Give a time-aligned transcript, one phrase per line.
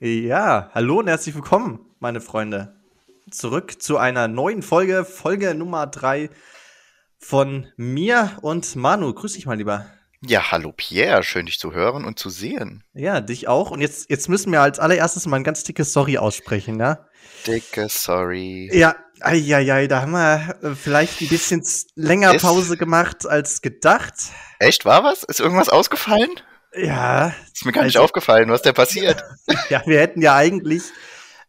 [0.00, 2.72] Ja, hallo und herzlich willkommen, meine Freunde.
[3.32, 6.30] Zurück zu einer neuen Folge, Folge Nummer 3
[7.18, 9.12] von mir und Manu.
[9.12, 9.86] Grüß dich mal lieber.
[10.24, 12.84] Ja, hallo Pierre, schön dich zu hören und zu sehen.
[12.94, 13.72] Ja, dich auch.
[13.72, 17.04] Und jetzt, jetzt müssen wir als allererstes mal ein ganz dickes Sorry aussprechen, ja?
[17.48, 18.70] Dicke Sorry.
[18.72, 21.64] Ja, eieiei, da haben wir äh, vielleicht ein bisschen
[21.96, 24.14] länger Pause gemacht als gedacht.
[24.60, 25.24] Echt, war was?
[25.24, 26.30] Ist irgendwas ausgefallen?
[26.74, 29.22] Ja, Ist mir gar nicht Also- aufgefallen, was denn passiert?
[29.70, 30.82] ja, wir hätten ja eigentlich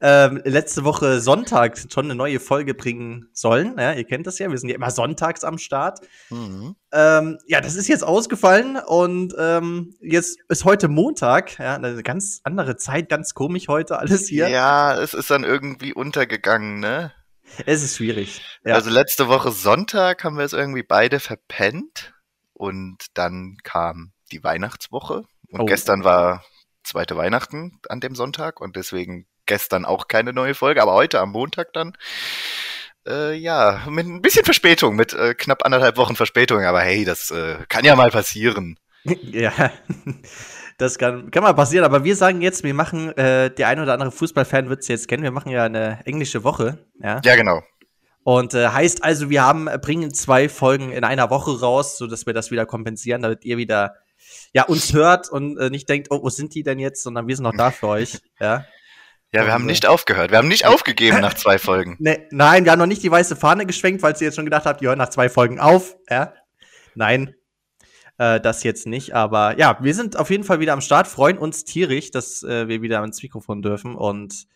[0.02, 3.76] ähm, letzte Woche Sonntag schon eine neue Folge bringen sollen.
[3.78, 6.00] Ja, ihr kennt das ja, wir sind ja immer sonntags am Start.
[6.30, 6.76] Mhm.
[6.94, 12.40] Ähm, ja, das ist jetzt ausgefallen und ähm, jetzt ist heute Montag, ja, eine ganz
[12.46, 14.48] andere Zeit, ganz komisch heute alles hier.
[14.48, 17.12] Ja, es ist dann irgendwie untergegangen, ne?
[17.66, 18.42] Es ist schwierig.
[18.64, 18.76] Ja.
[18.76, 22.14] Also letzte Woche Sonntag haben wir es irgendwie beide verpennt
[22.54, 25.66] und dann kam die Weihnachtswoche und Oh.
[25.66, 26.44] gestern war
[26.84, 31.32] zweite Weihnachten an dem Sonntag und deswegen gestern auch keine neue Folge, aber heute am
[31.32, 31.94] Montag dann
[33.08, 37.32] äh, ja, mit ein bisschen Verspätung, mit äh, knapp anderthalb Wochen Verspätung, aber hey, das
[37.32, 38.78] äh, kann ja mal passieren.
[39.04, 39.52] ja,
[40.78, 43.94] das kann, kann mal passieren, aber wir sagen jetzt, wir machen, äh, der ein oder
[43.94, 47.22] andere Fußballfan wird es jetzt kennen, wir machen ja eine englische Woche, ja.
[47.24, 47.62] Ja, genau.
[48.24, 52.06] Und äh, heißt also, wir haben, äh, bringen zwei Folgen in einer Woche raus, so
[52.06, 53.96] dass wir das wieder kompensieren, damit ihr wieder
[54.54, 57.36] ja uns hört und äh, nicht denkt, oh, wo sind die denn jetzt, sondern wir
[57.36, 58.20] sind noch da für euch.
[58.40, 58.66] Ja.
[59.32, 60.32] Ja, wir haben äh, nicht aufgehört.
[60.32, 61.98] Wir haben nicht aufgegeben nach zwei Folgen.
[62.00, 64.66] Ne, nein, wir haben noch nicht die weiße Fahne geschwenkt, falls ihr jetzt schon gedacht
[64.66, 65.96] habt, ihr hört nach zwei Folgen auf.
[66.10, 66.34] Ja.
[66.96, 67.36] Nein,
[68.18, 69.14] äh, das jetzt nicht.
[69.14, 72.68] Aber ja, wir sind auf jeden Fall wieder am Start, freuen uns tierisch, dass äh,
[72.68, 73.96] wir wieder ans Mikrofon dürfen.
[73.96, 74.48] Und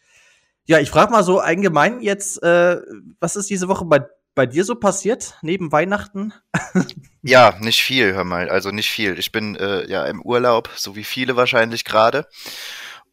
[0.66, 2.82] ja, ich frage mal so allgemein jetzt, äh,
[3.20, 4.02] was ist diese Woche bei,
[4.36, 6.34] bei dir so passiert, neben Weihnachten?
[7.26, 8.50] Ja, nicht viel, hör mal.
[8.50, 9.17] Also nicht viel.
[9.17, 12.28] Ich bin äh, ja im Urlaub, so wie viele wahrscheinlich gerade.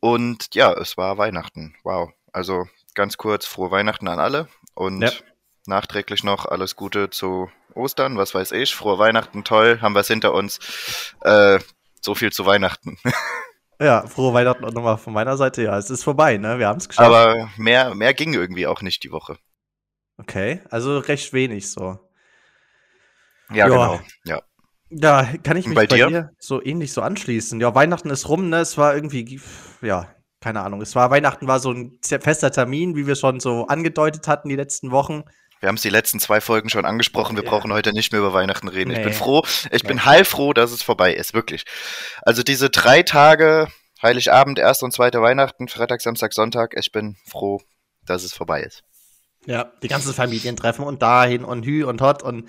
[0.00, 1.76] Und ja, es war Weihnachten.
[1.84, 2.10] Wow.
[2.32, 4.48] Also ganz kurz, frohe Weihnachten an alle.
[4.74, 5.12] Und Ja.
[5.66, 8.74] nachträglich noch alles Gute zu Ostern, was weiß ich.
[8.74, 10.58] Frohe Weihnachten, toll, haben wir es hinter uns.
[11.20, 11.60] Äh,
[12.00, 12.98] so viel zu Weihnachten.
[13.82, 15.62] Ja, frohe Weihnachten auch nochmal von meiner Seite.
[15.62, 16.58] Ja, es ist vorbei, ne?
[16.58, 17.06] Wir haben es geschafft.
[17.08, 19.38] Aber mehr, mehr ging irgendwie auch nicht die Woche.
[20.20, 21.98] Okay, also recht wenig so.
[23.50, 23.68] Ja, Ja.
[23.68, 24.00] genau.
[24.24, 24.40] Ja.
[24.92, 26.08] Ja, kann ich mich bei bei, dir?
[26.08, 26.30] dir?
[26.40, 27.60] so ähnlich so anschließen.
[27.60, 28.58] Ja, Weihnachten ist rum, ne?
[28.58, 29.40] Es war irgendwie,
[29.82, 30.08] ja,
[30.40, 30.80] keine Ahnung.
[30.82, 34.56] Es war Weihnachten war so ein fester Termin, wie wir schon so angedeutet hatten die
[34.56, 35.22] letzten Wochen.
[35.60, 37.36] Wir haben es die letzten zwei Folgen schon angesprochen.
[37.36, 37.50] Wir Ja.
[37.50, 38.90] brauchen heute nicht mehr über Weihnachten reden.
[38.90, 39.12] Ich bin Nee.
[39.12, 40.02] froh, ich bin Nee.
[40.06, 41.64] heilfroh, dass es vorbei ist, wirklich.
[42.22, 43.68] Also diese drei Tage,
[44.02, 47.60] Heiligabend, erste und zweite Weihnachten, Freitag, Samstag, Sonntag, ich bin froh,
[48.06, 48.82] dass es vorbei ist.
[49.46, 52.48] Ja, die ganzen Familientreffen und dahin und hü und hot und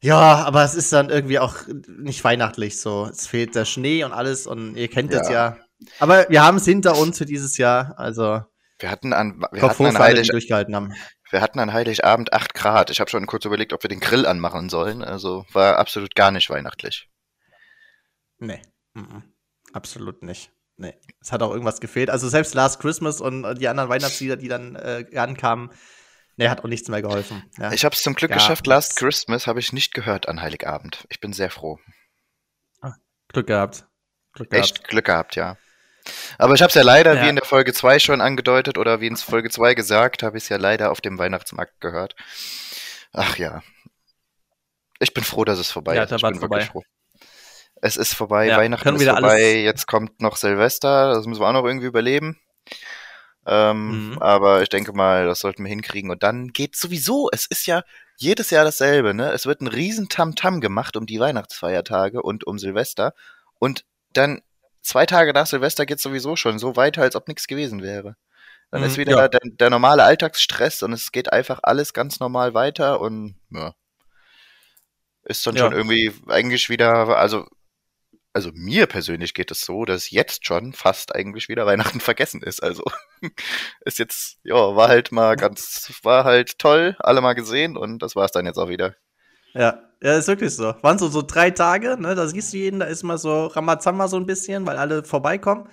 [0.00, 1.56] ja, aber es ist dann irgendwie auch
[1.88, 3.06] nicht weihnachtlich so.
[3.06, 5.34] Es fehlt der Schnee und alles und ihr kennt das Ja.
[5.34, 5.56] ja.
[5.98, 8.42] Aber wir haben es hinter uns für dieses Jahr, also
[8.78, 10.92] Wir hatten an, wir Kopf hatten an, Heilig, durchgehalten haben.
[11.30, 12.90] wir hatten an Heiligabend 8 Grad.
[12.90, 15.02] Ich habe schon kurz überlegt, ob wir den Grill anmachen sollen.
[15.02, 17.08] Also war absolut gar nicht weihnachtlich.
[18.38, 18.62] Nee,
[18.94, 19.24] mhm.
[19.72, 20.52] absolut nicht.
[20.76, 22.08] Nee, es hat auch irgendwas gefehlt.
[22.08, 25.70] Also selbst Last Christmas und die anderen Weihnachtslieder, die dann äh, ankamen,
[26.38, 27.42] nee, hat auch nichts mehr geholfen.
[27.58, 27.72] Ja.
[27.72, 28.66] Ich habe es zum Glück Ja, geschafft.
[28.66, 31.04] Last Christmas habe ich nicht gehört an Heiligabend.
[31.10, 31.78] Ich bin sehr froh.
[33.30, 33.84] Glück gehabt.
[34.32, 34.64] Glück gehabt.
[34.70, 35.58] Echt Glück gehabt, ja.
[36.38, 37.24] Aber ich habe es ja leider, Ja.
[37.24, 40.44] wie in der Folge 2 schon angedeutet oder wie in Folge 2 gesagt, habe ich
[40.44, 42.16] es ja leider auf dem Weihnachtsmarkt gehört.
[43.12, 43.62] Ach ja.
[45.00, 46.10] Ich bin froh, dass es vorbei Ja, ist.
[46.12, 46.82] da Ich war's bin wirklich froh.
[47.82, 51.46] Es ist vorbei, Ja, Weihnachten ist vorbei, alles- jetzt kommt noch Silvester, das müssen wir
[51.48, 52.40] auch noch irgendwie überleben.
[53.48, 54.18] Ähm, Mhm.
[54.18, 56.10] Aber ich denke mal, das sollten wir hinkriegen.
[56.10, 57.82] Und dann geht sowieso, es ist ja
[58.16, 59.30] jedes Jahr dasselbe, ne?
[59.32, 63.14] Es wird ein riesen Tamtam gemacht um die Weihnachtsfeiertage und um Silvester.
[63.58, 64.42] Und dann
[64.82, 68.16] zwei Tage nach Silvester geht sowieso schon so weiter, als ob nichts gewesen wäre.
[68.70, 69.28] Dann Mhm, ist wieder ja.
[69.28, 73.72] der, der normale Alltagsstress und es geht einfach alles ganz normal weiter und ja.
[75.24, 75.64] Ist dann Ja.
[75.64, 77.46] schon irgendwie eigentlich wieder, also,
[78.38, 82.62] also mir persönlich geht es so, dass jetzt schon fast eigentlich wieder Weihnachten vergessen ist.
[82.62, 82.84] Also
[83.84, 88.14] ist jetzt, ja, war halt mal ganz, war halt toll, alle mal gesehen und das
[88.14, 88.94] war's dann jetzt auch wieder.
[89.54, 90.72] Ja, ja, ist wirklich so.
[90.82, 92.14] Waren so, so drei Tage, ne?
[92.14, 95.68] Da siehst du jeden, da ist mal so Ramazamba so ein bisschen, weil alle vorbeikommen.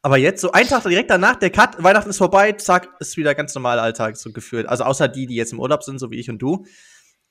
[0.00, 3.34] Aber jetzt, so ein Tag direkt danach, der Cut, Weihnachten ist vorbei, zack, ist wieder
[3.34, 4.66] ganz normaler Alltag so gefühlt.
[4.66, 6.64] Also außer die, die jetzt im Urlaub sind, so wie ich und du.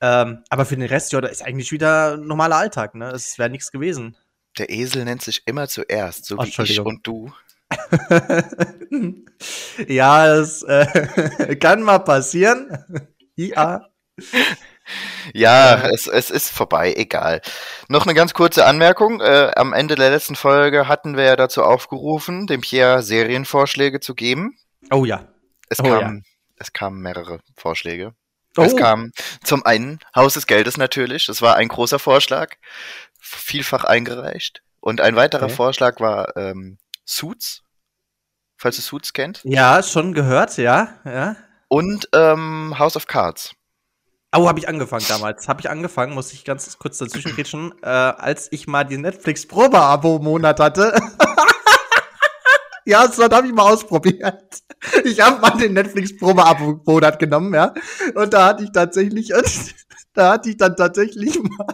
[0.00, 3.10] Ähm, aber für den Rest, ja, da ist eigentlich wieder normaler Alltag, ne?
[3.10, 4.16] Es wäre nichts gewesen.
[4.56, 7.32] Der Esel nennt sich immer zuerst, so Oh, wie ich und du.
[9.86, 12.84] ja, es äh, kann mal passieren.
[13.36, 13.86] ja.
[15.34, 17.42] Ja, es, es ist vorbei, egal.
[17.88, 19.20] Noch eine ganz kurze Anmerkung.
[19.20, 24.14] Äh, am Ende der letzten Folge hatten wir ja dazu aufgerufen, dem Pierre Serienvorschläge zu
[24.14, 24.56] geben.
[24.90, 25.28] Oh ja.
[25.68, 26.24] Es, Oh kamen,
[26.56, 28.14] es kamen mehrere Vorschläge.
[28.56, 28.62] Oh.
[28.62, 29.12] Es kam
[29.44, 31.26] zum einen Haus des Geldes natürlich.
[31.26, 32.56] Das war ein großer Vorschlag,
[33.36, 34.62] vielfach eingereicht.
[34.80, 35.54] Und ein weiterer Okay.
[35.54, 37.62] Vorschlag war ähm, Suits,
[38.56, 39.40] falls du Suits kennt.
[39.44, 41.36] Ja, schon gehört, ja, ja.
[41.68, 43.54] Und ähm, House of Cards.
[44.36, 45.48] Oh, habe ich angefangen damals.
[45.48, 50.94] Habe ich angefangen, muss ich ganz kurz dazwischen äh, als ich mal die Netflix-Probe-Abo-Monat hatte.
[52.84, 54.62] ja, so habe ich mal ausprobiert.
[55.04, 57.72] Ich habe mal den Netflix-Probe-Abo-Monat genommen, ja.
[58.14, 59.32] Und da hatte ich tatsächlich,
[60.12, 61.66] da hatte ich dann tatsächlich mal.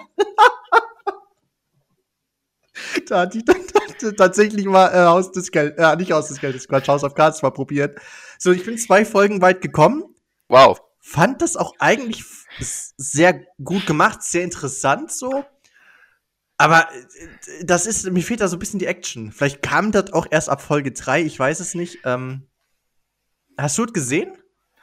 [3.10, 6.68] da hatte ich dann tatsächlich mal äh, Haus des Geldes, äh, nicht Haus des Geldes,
[6.68, 7.98] Quatsch, House of Cards mal probiert.
[8.38, 10.04] So, ich bin zwei Folgen weit gekommen
[10.48, 10.80] Wow.
[11.00, 12.24] fand das auch eigentlich
[12.58, 15.44] sehr gut gemacht, sehr interessant so.
[16.56, 19.32] Aber äh, das ist, mir fehlt da so ein bisschen die Action.
[19.32, 21.98] Vielleicht kam das auch erst ab Folge 3, ich weiß es nicht.
[22.04, 22.46] Ähm,
[23.58, 24.36] hast du es gesehen?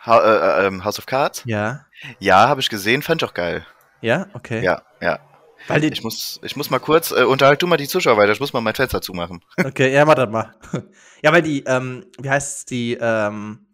[0.06, 1.44] Ha äh, äh, ähm, House of Cards?
[1.46, 1.86] Ja.
[2.20, 3.66] Ja, habe ich gesehen, fand ich auch geil.
[4.02, 4.64] Ja, okay.
[4.64, 5.20] Ja, ja.
[5.68, 8.32] Weil die, Ich muss, ich muss mal kurz, äh, unterhalt du mal die Zuschauer weiter,
[8.32, 9.44] ich muss mal mein Fenster zumachen.
[9.64, 10.56] okay, ja, warte mal.
[11.24, 13.68] ja, weil die, ähm, wie heißt es, die, ähm,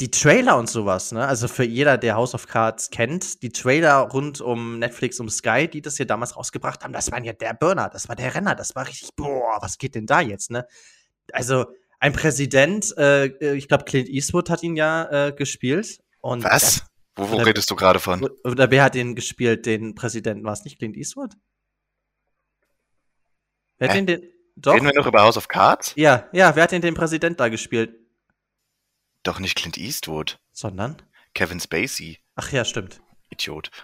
[0.00, 1.26] die Trailer und sowas, ne?
[1.26, 5.68] Also für jeder, der House of Cards kennt, die Trailer rund um Netflix, um Sky,
[5.68, 8.56] die das hier damals rausgebracht haben, das waren ja der Burner, das war der Renner,
[8.56, 10.66] das war richtig, boah, was geht denn da jetzt, ne?
[11.32, 11.66] Also
[12.00, 16.00] ein Präsident, äh, äh, ich glaube Clint Eastwood hat ihn ja äh, gespielt.
[16.20, 16.84] Und Was?
[17.16, 18.28] Wo, wo redest du gerade von?
[18.44, 20.44] Oder wer hat den gespielt, den Präsidenten?
[20.44, 21.34] War es nicht Clint Eastwood?
[23.78, 24.02] Wer hat Hä?
[24.02, 24.74] den, den doch?
[24.74, 25.92] Reden wir noch über House of Cards?
[25.96, 27.94] Ja, ja, wer hat denn den Präsident da gespielt?
[29.22, 30.38] Doch nicht Clint Eastwood.
[30.52, 30.96] Sondern?
[31.34, 32.18] Kevin Spacey.
[32.36, 33.00] Ach ja, stimmt.
[33.30, 33.70] Idiot.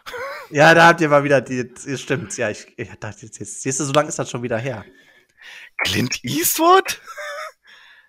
[0.53, 1.71] Ja, da habt ihr mal wieder die.
[1.97, 4.59] Stimmt, ja, ich, ich dachte jetzt, jetzt, siehst du, so lange ist das schon wieder
[4.59, 4.85] her.
[5.85, 7.00] Clint Eastwood?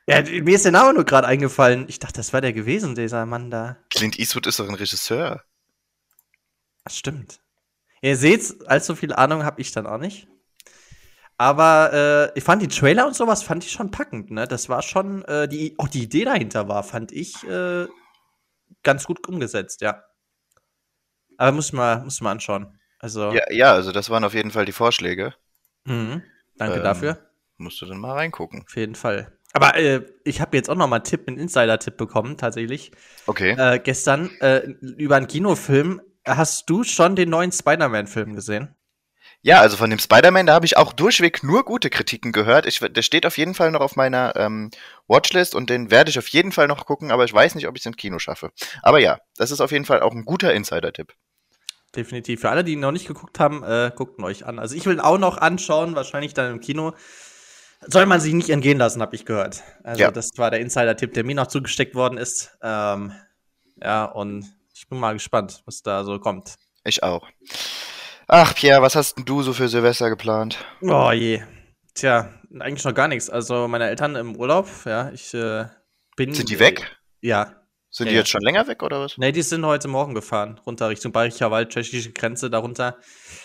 [0.08, 1.86] Ja, mir ist der Name nur gerade eingefallen.
[1.88, 3.78] Ich dachte, das war der gewesen, dieser Mann da.
[3.90, 5.44] Clint Eastwood ist doch ein Regisseur.
[6.84, 7.40] Das stimmt.
[8.02, 10.28] Ihr seht, allzu viel Ahnung habe ich dann auch nicht.
[11.38, 14.48] Aber äh, ich fand die Trailer und sowas fand ich schon packend, ne?
[14.48, 17.88] Das war schon, äh, die, auch die Idee dahinter war, fand ich äh,
[18.84, 20.04] ganz gut umgesetzt, ja.
[21.38, 22.80] Aber muss ich mal, muss ich mal anschauen.
[23.00, 25.34] Also, Ja, ja, also das waren auf jeden Fall die Vorschläge.
[25.86, 26.22] mhm.
[26.58, 27.32] danke Ähm, dafür.
[27.58, 28.62] Musst du dann mal reingucken.
[28.62, 29.36] Auf jeden Fall.
[29.54, 32.92] Aber äh, ich habe jetzt auch noch mal einen Tipp, einen Insider-Tipp bekommen, tatsächlich.
[33.28, 33.52] Okay.
[33.58, 36.02] Äh, gestern äh, über einen Kinofilm.
[36.26, 38.76] Hast du schon den neuen Spider-Man-Film gesehen?
[39.44, 42.68] Ja, also von dem Spider-Man, da habe ich auch durchweg nur gute Kritiken gehört.
[42.68, 44.70] Ich, der steht auf jeden Fall noch auf meiner ähm,
[45.08, 47.76] Watchlist und den werde ich auf jeden Fall noch gucken, aber ich weiß nicht, ob
[47.76, 48.52] ich es im Kino schaffe.
[48.84, 51.16] Aber ja, das ist auf jeden Fall auch ein guter Insider-Tipp.
[51.96, 52.42] Definitiv.
[52.42, 54.60] Für alle, die ihn noch nicht geguckt haben, äh, guckt ihn euch an.
[54.60, 56.94] Also ich will ihn auch noch anschauen, wahrscheinlich dann im Kino.
[57.88, 59.64] Soll man sich nicht entgehen lassen, habe ich gehört.
[59.84, 60.12] Also Ja.
[60.12, 62.58] das war der Insider-Tipp, der mir noch zugesteckt worden ist.
[62.62, 63.14] Ähm,
[63.82, 66.56] ja, und ich bin mal gespannt, was da so kommt.
[66.84, 67.28] Ich auch.
[68.28, 70.64] Ach, Pierre, was hast denn du so für Silvester geplant?
[70.82, 71.42] Oh je.
[71.96, 73.30] Tja, eigentlich noch gar nichts.
[73.30, 75.66] Also meine Eltern im Urlaub, ja, ich äh,
[76.16, 76.34] bin.
[76.34, 76.96] Sind die weg?
[77.20, 77.56] Ja.
[77.90, 79.18] Sind Ja, die jetzt schon länger weg oder was?
[79.18, 82.98] Nee, die sind heute Morgen gefahren, runter Richtung Bayerischer Wald, tschechische Grenze darunter.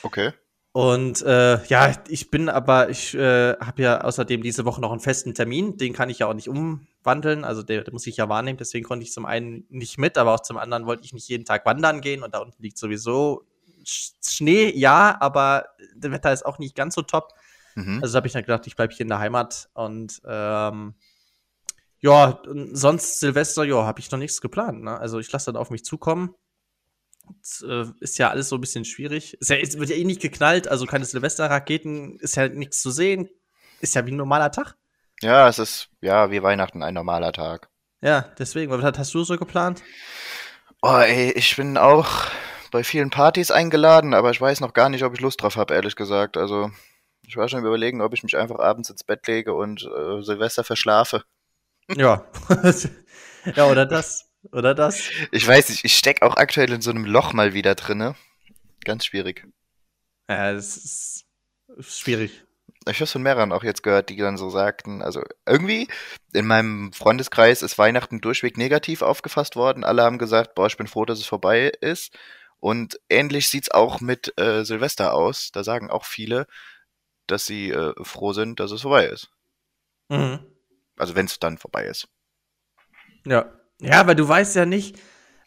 [0.05, 0.33] Okay.
[0.77, 5.01] Und äh, ja, ich bin aber, ich äh, habe ja außerdem diese Woche noch einen
[5.01, 8.29] festen Termin, den kann ich ja auch nicht umwandeln, also der, der muss ich ja
[8.29, 11.31] wahrnehmen, deswegen konnte ich zum einen nicht mit, aber auch zum anderen wollte ich nicht
[11.31, 13.47] jeden Tag wandern gehen und da unten liegt sowieso
[13.87, 15.65] Sch Schnee, ja, aber
[15.97, 17.33] das Wetter ist auch nicht ganz so top.
[17.75, 18.01] Mhm.
[18.03, 20.93] Also habe ich dann gedacht, ich bleibe hier in der Heimat und ähm,
[22.01, 22.39] ja,
[22.73, 24.83] sonst Silvester, ja, habe ich noch nichts geplant.
[24.83, 25.01] Ne?
[25.01, 26.35] Also ich lasse dann auf mich zukommen.
[27.63, 29.35] Äh, ist ja alles so ein bisschen schwierig.
[29.41, 32.91] Ist ja, es wird ja eh nicht geknallt, also keine Silvesterraketen, ist ja nichts zu
[32.91, 33.29] sehen.
[33.81, 34.77] Ist ja wie ein normaler Tag.
[35.23, 37.69] Ja, es ist, ja, wie Weihnachten, ein normaler Tag.
[38.03, 39.83] Ja, deswegen, was hast du so geplant?
[40.83, 42.27] Oh, ey, ich bin auch
[42.71, 45.75] bei vielen Partys eingeladen, aber ich weiß noch gar nicht, ob ich Lust drauf habe,
[45.75, 46.37] ehrlich gesagt.
[46.37, 46.71] Also,
[47.27, 50.65] ich war schon überlegen, ob ich mich einfach abends ins Bett lege und äh, Silvester
[50.65, 51.25] verschlafe.
[51.95, 52.27] Ja.
[53.57, 54.26] ja, oder das.
[54.53, 55.11] Oder das.
[55.33, 58.15] Ich weiß nicht, ich steck auch aktuell in so einem Loch mal wieder drinne.
[58.85, 59.47] Ganz schwierig.
[60.29, 61.27] Ja, das ist
[61.81, 62.45] schwierig.
[62.89, 65.89] Ich habe von mehreren auch jetzt gehört, die dann so sagten, also irgendwie
[66.33, 69.83] in meinem Freundeskreis ist Weihnachten durchweg negativ aufgefasst worden.
[69.83, 72.17] Alle haben gesagt, boah, ich bin froh, dass es vorbei ist.
[72.61, 75.51] Und ähnlich sieht's auch mit äh, Silvester aus.
[75.53, 76.47] Da sagen auch viele,
[77.27, 79.31] dass sie äh, froh sind, dass es vorbei ist.
[80.09, 80.47] Mhm.
[80.97, 82.09] Also wenn es dann vorbei ist.
[83.25, 83.53] Ja.
[83.81, 84.99] Ja, weil du weißt ja nicht,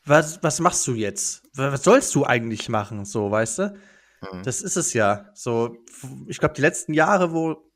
[0.05, 1.43] was, was machst du jetzt?
[1.53, 3.05] Was sollst du eigentlich machen?
[3.05, 3.77] So, weißt du?
[4.21, 4.43] Mhm.
[4.43, 5.29] Das ist es ja.
[5.33, 5.77] So,
[6.27, 7.69] ich glaube, die letzten Jahre, wo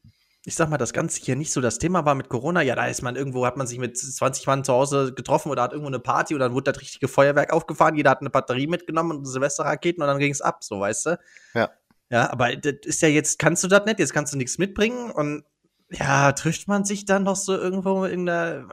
[0.46, 2.88] ich sag mal, das Ganze hier nicht so das Thema war mit Corona, ja, da
[2.88, 5.88] ist man irgendwo, hat man sich mit 20 Mann zu Hause getroffen oder hat irgendwo
[5.88, 9.26] eine Party und dann wurde das richtige Feuerwerk aufgefahren, jeder hat eine Batterie mitgenommen und
[9.26, 11.20] Silvesterraketen und dann ging es ab, so, weißt du?
[11.54, 11.70] Ja.
[12.10, 15.12] Ja, aber das ist ja jetzt, kannst du das nicht, jetzt kannst du nichts mitbringen
[15.12, 15.46] und
[15.94, 18.68] ja, trifft man sich dann noch so irgendwo in der,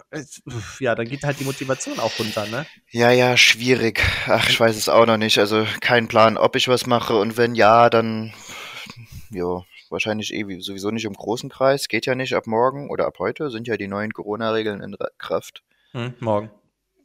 [0.79, 2.67] ja, dann geht halt die Motivation auch runter, ne?
[2.91, 4.03] Ja, ja, schwierig.
[4.27, 5.39] Ach, ich weiß es auch noch nicht.
[5.39, 8.33] Also kein Plan, ob ich was mache und wenn ja, dann,
[9.31, 11.89] jo, wahrscheinlich eh sowieso nicht im großen Kreis.
[11.89, 15.63] Geht ja nicht ab morgen oder ab heute sind ja die neuen Corona-Regeln in Kraft.
[15.93, 16.51] Hm, morgen.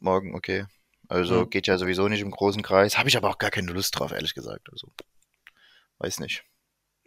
[0.00, 0.66] Morgen, okay.
[1.08, 1.50] Also hm.
[1.50, 2.98] geht ja sowieso nicht im großen Kreis.
[2.98, 4.68] Habe ich aber auch gar keine Lust drauf, ehrlich gesagt.
[4.72, 4.88] Also,
[5.98, 6.44] weiß nicht.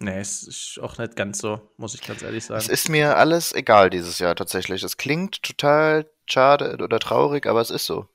[0.01, 2.59] Nee, es ist auch nicht ganz so, muss ich ganz ehrlich sagen.
[2.59, 4.81] Es ist mir alles egal dieses Jahr tatsächlich.
[4.81, 8.07] Es klingt total schade oder traurig, aber es ist so.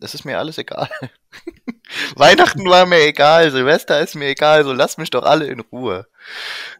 [0.00, 0.90] Es ist mir alles egal.
[2.16, 6.06] Weihnachten war mir egal, Silvester ist mir egal, so lasst mich doch alle in Ruhe.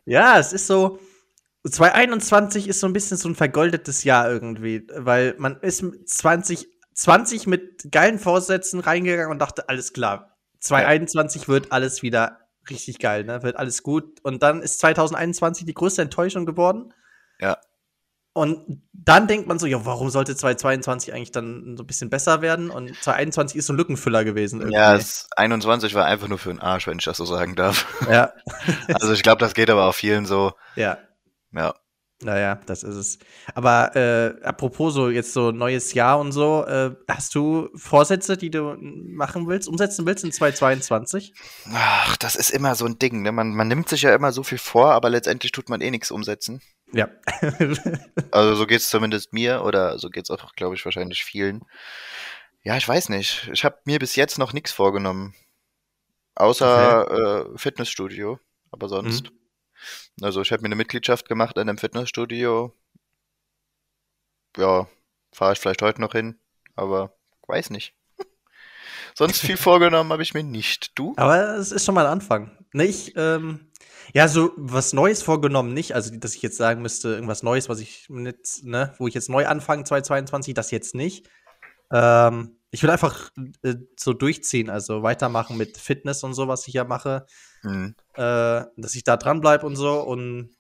[0.04, 0.99] Ja, es ist so.
[1.64, 7.90] 2021 ist so ein bisschen so ein vergoldetes Jahr irgendwie, weil man ist 2020 mit
[7.90, 10.37] geilen Vorsätzen reingegangen und dachte, alles klar.
[10.61, 11.49] 2021 ja.
[11.49, 13.43] wird alles wieder richtig geil, ne?
[13.43, 14.21] Wird alles gut.
[14.23, 16.93] Und dann ist 2021 die größte Enttäuschung geworden.
[17.41, 17.59] Ja.
[18.33, 22.43] Und dann denkt man so, ja, warum sollte 2022 eigentlich dann so ein bisschen besser
[22.43, 22.69] werden?
[22.69, 24.61] Und 2021 ist so ein Lückenfüller gewesen.
[24.61, 24.77] Irgendwie.
[24.77, 24.99] Ja,
[25.37, 27.87] 21 war einfach nur für den Arsch, wenn ich das so sagen darf.
[28.11, 28.35] Ja.
[28.93, 30.53] also ich glaube, das geht aber auch vielen so.
[30.75, 30.99] Ja.
[31.53, 31.75] Ja.
[32.23, 33.19] Naja, das ist es.
[33.55, 38.51] Aber äh, apropos so jetzt so neues Jahr und so, äh, hast du Vorsätze, die
[38.51, 41.35] du machen willst, umsetzen willst in 2022?
[41.75, 43.21] Ach, das ist immer so ein Ding.
[43.21, 43.33] Ne?
[43.33, 46.11] Man, man nimmt sich ja immer so viel vor, aber letztendlich tut man eh nichts
[46.11, 46.63] umsetzen.
[46.93, 47.11] Ja.
[48.31, 51.67] also so geht es zumindest mir oder so geht es auch, glaube ich, wahrscheinlich vielen.
[52.63, 53.51] Ja, ich weiß nicht.
[53.53, 55.35] Ich habe mir bis jetzt noch nichts vorgenommen.
[56.35, 57.53] Außer okay.
[57.53, 58.39] äh, Fitnessstudio,
[58.71, 59.31] aber sonst.
[59.31, 59.39] Mhm.
[60.21, 62.73] Also ich habe mir eine Mitgliedschaft gemacht in einem Fitnessstudio.
[64.57, 64.89] Ja,
[65.33, 66.39] fahre ich vielleicht heute noch hin,
[66.75, 67.15] aber
[67.47, 67.95] weiß nicht.
[69.15, 70.99] Sonst viel vorgenommen habe ich mir nicht.
[70.99, 71.13] Du?
[71.17, 72.57] Aber es ist schon mal ein Anfang.
[72.73, 73.71] Nicht, ähm,
[74.15, 75.95] ja, so was Neues vorgenommen nicht.
[75.95, 79.29] Also, dass ich jetzt sagen müsste, irgendwas Neues, was ich nicht, ne, wo ich jetzt
[79.29, 81.29] neu anfange, 2022, das jetzt nicht.
[81.93, 83.31] Ähm, ich will einfach
[83.63, 87.27] äh, so durchziehen, also weitermachen mit Fitness und so, was ich ja mache.
[87.67, 87.95] Mhm.
[88.15, 90.01] Äh, dass ich da dranbleibe und so.
[90.01, 90.51] Und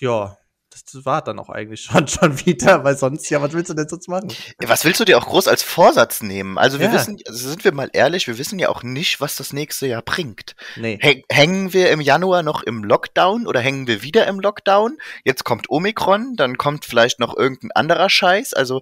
[0.00, 0.36] ja,
[0.70, 3.88] das war dann auch eigentlich schon, schon wieder, weil sonst, ja, was willst du denn
[3.88, 4.28] sonst machen?
[4.58, 6.58] Was willst du dir auch groß als Vorsatz nehmen?
[6.58, 6.92] Also wir ja.
[6.92, 10.02] wissen, also sind wir mal ehrlich, wir wissen ja auch nicht, was das nächste Jahr
[10.02, 10.54] bringt.
[10.76, 10.98] Nee.
[11.30, 14.98] hängen wir im Januar noch im Lockdown oder hängen wir wieder im Lockdown?
[15.24, 18.54] Jetzt kommt Omikron, dann kommt vielleicht noch irgendein anderer Scheiß.
[18.54, 18.80] Also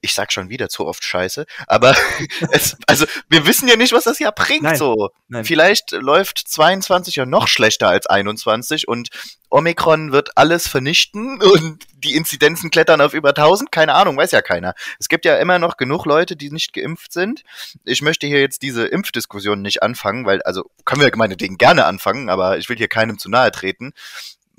[0.00, 1.94] ich sag schon wieder zu oft Scheiße, aber
[2.52, 4.62] es, also wir wissen ja nicht, was das Jahr bringt.
[4.62, 5.44] Nein, so, nein.
[5.44, 9.10] vielleicht läuft 22 ja noch schlechter als 21 und
[9.50, 13.70] Omikron wird alles vernichten und die Inzidenzen klettern auf über 1000.
[13.72, 14.74] Keine Ahnung, weiß ja keiner.
[14.98, 17.42] Es gibt ja immer noch genug Leute, die nicht geimpft sind.
[17.84, 22.30] Ich möchte hier jetzt diese Impfdiskussion nicht anfangen, weil also können wir meinetwegen gerne anfangen,
[22.30, 23.92] aber ich will hier keinem zu nahe treten.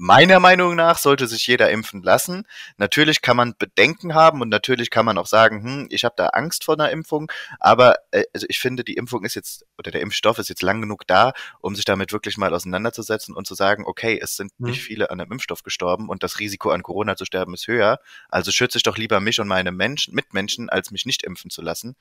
[0.03, 2.47] Meiner Meinung nach sollte sich jeder impfen lassen.
[2.77, 6.29] Natürlich kann man Bedenken haben und natürlich kann man auch sagen, hm, ich habe da
[6.29, 10.01] Angst vor einer Impfung, aber äh, also ich finde, die Impfung ist jetzt oder der
[10.01, 13.83] Impfstoff ist jetzt lang genug da, um sich damit wirklich mal auseinanderzusetzen und zu sagen,
[13.85, 14.71] okay, es sind mhm.
[14.71, 17.99] nicht viele an einem Impfstoff gestorben und das Risiko an Corona zu sterben ist höher,
[18.27, 21.61] also schütze ich doch lieber mich und meine Menschen, Mitmenschen, als mich nicht impfen zu
[21.61, 21.95] lassen.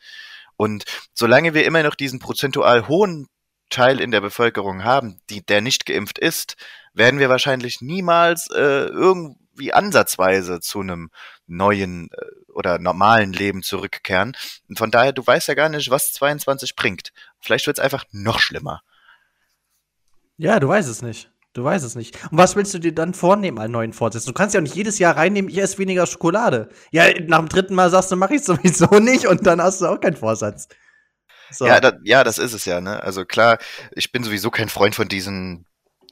[0.56, 3.28] Und solange wir immer noch diesen prozentual hohen
[3.68, 6.56] Teil in der Bevölkerung haben, die, der nicht geimpft ist,
[6.92, 11.10] werden wir wahrscheinlich niemals äh, irgendwie ansatzweise zu einem
[11.46, 14.36] neuen äh, oder normalen Leben zurückkehren.
[14.68, 17.12] Und von daher, du weißt ja gar nicht, was 22 bringt.
[17.40, 18.82] Vielleicht wird es einfach noch schlimmer.
[20.36, 21.30] Ja, du weißt es nicht.
[21.52, 22.16] Du weißt es nicht.
[22.30, 24.28] Und was willst du dir dann vornehmen an neuen Vorsätzen?
[24.28, 26.68] Du kannst ja auch nicht jedes Jahr reinnehmen, ich esse weniger Schokolade.
[26.92, 29.86] Ja, nach dem dritten Mal sagst du, mach ich sowieso nicht und dann hast du
[29.86, 30.68] auch keinen Vorsatz.
[31.50, 31.66] So.
[31.66, 33.02] Ja, da, ja, das ist es ja, ne?
[33.02, 33.58] Also klar,
[33.92, 35.66] ich bin sowieso kein Freund von diesen,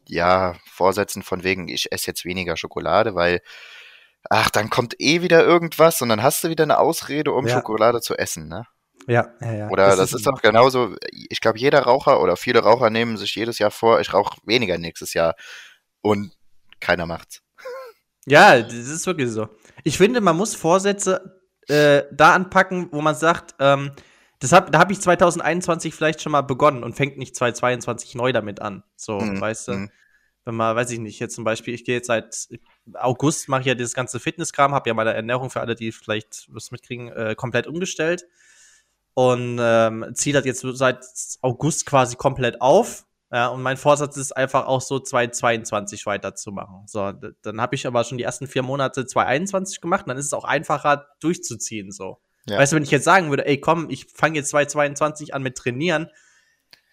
[0.08, 3.40] ja, Vorsätzen von wegen, ich esse jetzt weniger Schokolade, weil,
[4.28, 7.54] ach, dann kommt eh wieder irgendwas und dann hast du wieder eine Ausrede, um ja.
[7.54, 8.66] Schokolade zu essen, ne?
[9.06, 9.68] Ja, ja, ja.
[9.70, 13.16] Oder das, das ist, ist auch genauso, ich glaube, jeder Raucher oder viele Raucher nehmen
[13.16, 15.34] sich jedes Jahr vor, ich rauche weniger nächstes Jahr.
[16.02, 16.32] Und
[16.80, 17.42] keiner macht's.
[18.26, 19.48] Ja, das ist wirklich so.
[19.84, 23.92] Ich finde, man muss Vorsätze äh, da anpacken, wo man sagt, ähm,
[24.40, 28.32] das hab, da habe ich 2021 vielleicht schon mal begonnen und fängt nicht 2022 neu
[28.32, 28.84] damit an.
[28.96, 29.40] So, mhm.
[29.40, 29.72] weißt du?
[29.72, 29.90] Mhm.
[30.44, 32.48] Wenn man, weiß ich nicht, jetzt zum Beispiel, ich gehe jetzt seit
[32.94, 36.46] August, mache ich ja dieses ganze Fitnesskram, habe ja meine Ernährung für alle, die vielleicht
[36.48, 38.26] was mitkriegen, äh, komplett umgestellt.
[39.14, 41.04] und ähm, ziehe das jetzt seit
[41.42, 43.04] August quasi komplett auf.
[43.32, 46.86] Ja, und mein Vorsatz ist einfach auch so 2022 weiterzumachen.
[46.86, 50.32] So, dann habe ich aber schon die ersten vier Monate 2021 gemacht, dann ist es
[50.32, 51.90] auch einfacher durchzuziehen.
[51.92, 52.20] So.
[52.48, 52.58] Ja.
[52.58, 55.56] Weißt du, wenn ich jetzt sagen würde, ey, komm, ich fange jetzt 2022 an mit
[55.56, 56.10] Trainieren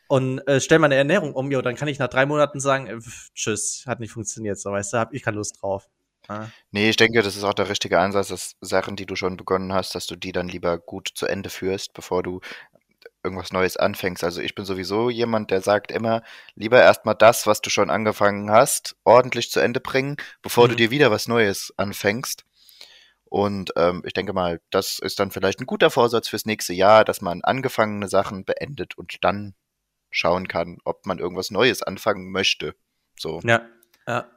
[0.08, 3.00] und äh, stell meine Ernährung um, jo, dann kann ich nach drei Monaten sagen, äh,
[3.34, 5.88] tschüss, hat nicht funktioniert, so, weißt du, hab ich keine Lust drauf.
[6.30, 6.50] Ja.
[6.72, 9.74] Nee, ich denke, das ist auch der richtige Ansatz, dass Sachen, die du schon begonnen
[9.74, 12.42] hast, dass du die dann lieber gut zu Ende führst, bevor du
[13.24, 14.24] irgendwas Neues anfängst.
[14.24, 16.22] Also ich bin sowieso jemand, der sagt immer,
[16.56, 20.70] lieber erstmal das, was du schon angefangen hast, ordentlich zu Ende bringen, bevor mhm.
[20.70, 22.46] du dir wieder was Neues anfängst.
[23.26, 27.04] Und ähm, ich denke mal, das ist dann vielleicht ein guter Vorsatz fürs nächste Jahr,
[27.04, 29.56] dass man angefangene Sachen beendet und dann
[30.10, 32.76] schauen kann, ob man irgendwas Neues anfangen möchte.
[33.18, 33.42] So.
[33.44, 33.62] Ja,
[34.08, 34.30] ja.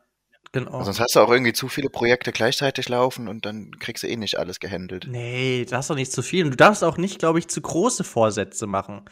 [0.52, 0.82] Genau.
[0.82, 4.16] Sonst hast du auch irgendwie zu viele Projekte gleichzeitig laufen und dann kriegst du eh
[4.16, 5.06] nicht alles gehandelt.
[5.08, 6.44] Nee, du hast doch nicht zu viel.
[6.44, 9.04] Und du darfst auch nicht, glaube ich, zu große Vorsätze machen.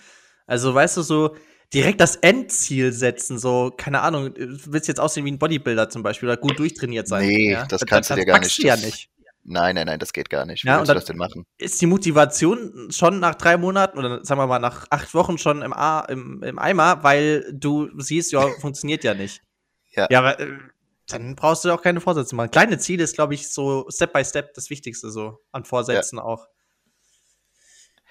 [0.47, 1.37] Also, weißt du, so
[1.75, 6.03] direkt das Endziel setzen, so, keine Ahnung, du willst jetzt aussehen wie ein Bodybuilder zum
[6.03, 7.27] Beispiel oder gut durchtrainiert sein.
[7.27, 7.67] Nee, ja?
[7.67, 8.63] das kannst du dir gar nicht.
[8.63, 9.11] Du ja nicht.
[9.49, 10.65] Nein, nein, nein, das geht gar nicht.
[10.65, 11.47] Wie ja, willst du das denn machen?
[11.57, 15.63] Ist die Motivation schon nach drei Monaten oder sagen wir mal nach acht Wochen schon
[15.63, 19.43] im, A, im, im Eimer, weil du siehst, ja, funktioniert ja nicht.
[19.95, 20.09] Ja.
[20.11, 20.59] Ja, aber äh,
[21.07, 22.51] dann brauchst du auch keine Vorsätze machen.
[22.51, 26.25] Kleine Ziele ist, glaube ich, so Step by Step das Wichtigste so an Vorsätzen ja.
[26.25, 26.49] auch.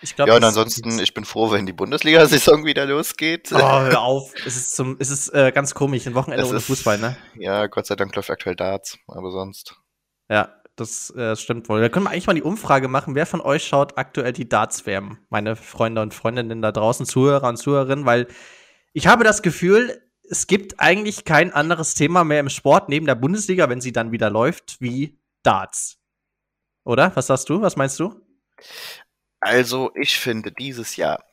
[0.01, 3.49] Ich glaub, ja, und ansonsten, ich bin froh, wenn die Bundesliga-Saison wieder losgeht.
[3.51, 4.33] Oh, hör auf.
[4.45, 7.17] es ist, zum, es ist äh, ganz komisch, ein Wochenende es ohne ist, Fußball, ne?
[7.35, 9.75] Ja, Gott sei Dank läuft aktuell Darts, aber sonst.
[10.29, 11.81] Ja, das äh, stimmt wohl.
[11.81, 15.17] Da können wir eigentlich mal die Umfrage machen, wer von euch schaut aktuell die Darts-WM?
[15.29, 18.27] Meine Freunde und Freundinnen da draußen, Zuhörer und Zuhörerinnen, weil
[18.93, 23.15] ich habe das Gefühl, es gibt eigentlich kein anderes Thema mehr im Sport neben der
[23.15, 25.99] Bundesliga, wenn sie dann wieder läuft, wie Darts.
[26.83, 27.15] Oder?
[27.15, 27.61] Was sagst du?
[27.61, 28.21] Was meinst du?
[29.39, 31.23] Also, ich finde, dieses Jahr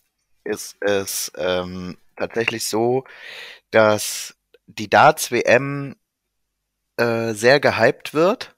[0.44, 3.04] ist es ähm, tatsächlich so,
[3.70, 5.96] dass die Darts-WM
[6.96, 8.54] äh, sehr gehypt wird.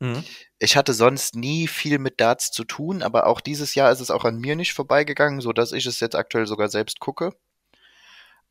[0.00, 0.24] Mhm.
[0.58, 4.10] Ich hatte sonst nie viel mit Darts zu tun, aber auch dieses Jahr ist es
[4.10, 7.32] auch an mir nicht vorbeigegangen, so dass ich es jetzt aktuell sogar selbst gucke.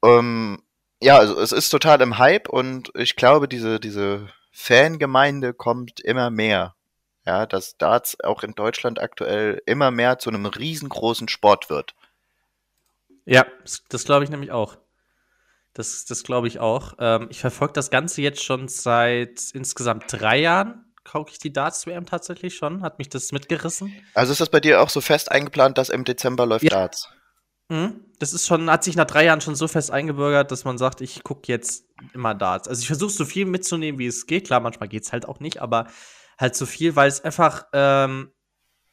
[0.04, 0.62] Ähm,
[1.02, 6.30] ja, also es ist total im Hype und ich glaube, diese, diese Fangemeinde kommt immer
[6.30, 6.76] mehr.
[7.26, 11.94] Ja, dass Darts auch in Deutschland aktuell immer mehr zu einem riesengroßen Sport wird.
[13.26, 13.46] Ja,
[13.90, 14.78] das, glaube ich nämlich auch.
[15.74, 16.94] Das, das glaube ich auch.
[17.00, 20.86] Ähm, ich verfolge das Ganze jetzt schon seit insgesamt drei Jahren.
[21.08, 22.84] Kauke ich die Darts-WM tatsächlich schon?
[22.84, 23.94] Hat mich das mitgerissen?
[24.14, 26.70] Also ist das bei dir auch so fest eingeplant, dass im Dezember läuft ja.
[26.70, 27.10] Darts?
[27.70, 28.06] Mhm.
[28.20, 31.02] Das ist schon, hat sich nach drei Jahren schon so fest eingebürgert, dass man sagt,
[31.02, 32.68] ich gucke jetzt immer Darts.
[32.68, 34.48] Also ich versuche so viel mitzunehmen, wie es geht.
[34.48, 35.88] Klar, manchmal geht es halt auch nicht, aber
[36.38, 38.32] halt so viel, weil es einfach, ähm,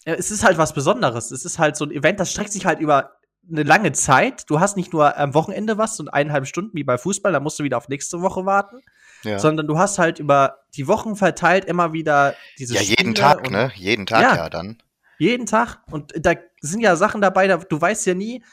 [0.06, 1.30] ja, es ist halt was Besonderes.
[1.30, 3.16] Es ist halt so ein Event, das streckt sich halt über
[3.50, 4.44] eine lange Zeit.
[4.48, 7.58] Du hast nicht nur am Wochenende was und eineinhalb Stunden wie bei Fußball, da musst
[7.58, 8.80] du wieder auf nächste Woche warten.
[9.24, 9.38] Ja.
[9.38, 13.50] Sondern du hast halt über die Wochen verteilt immer wieder diese Ja, jeden Spiele Tag,
[13.50, 13.72] ne?
[13.74, 14.78] Jeden Tag ja, ja dann.
[15.18, 15.78] Jeden Tag.
[15.90, 18.44] Und da sind ja Sachen dabei, da, du weißt ja nie,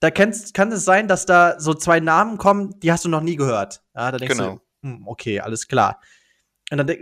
[0.00, 3.22] da kennst, kann es sein, dass da so zwei Namen kommen, die hast du noch
[3.22, 3.82] nie gehört.
[3.94, 4.60] Ja, da denkst genau.
[4.82, 6.00] du, hm, okay, alles klar.
[6.70, 6.96] Und dann,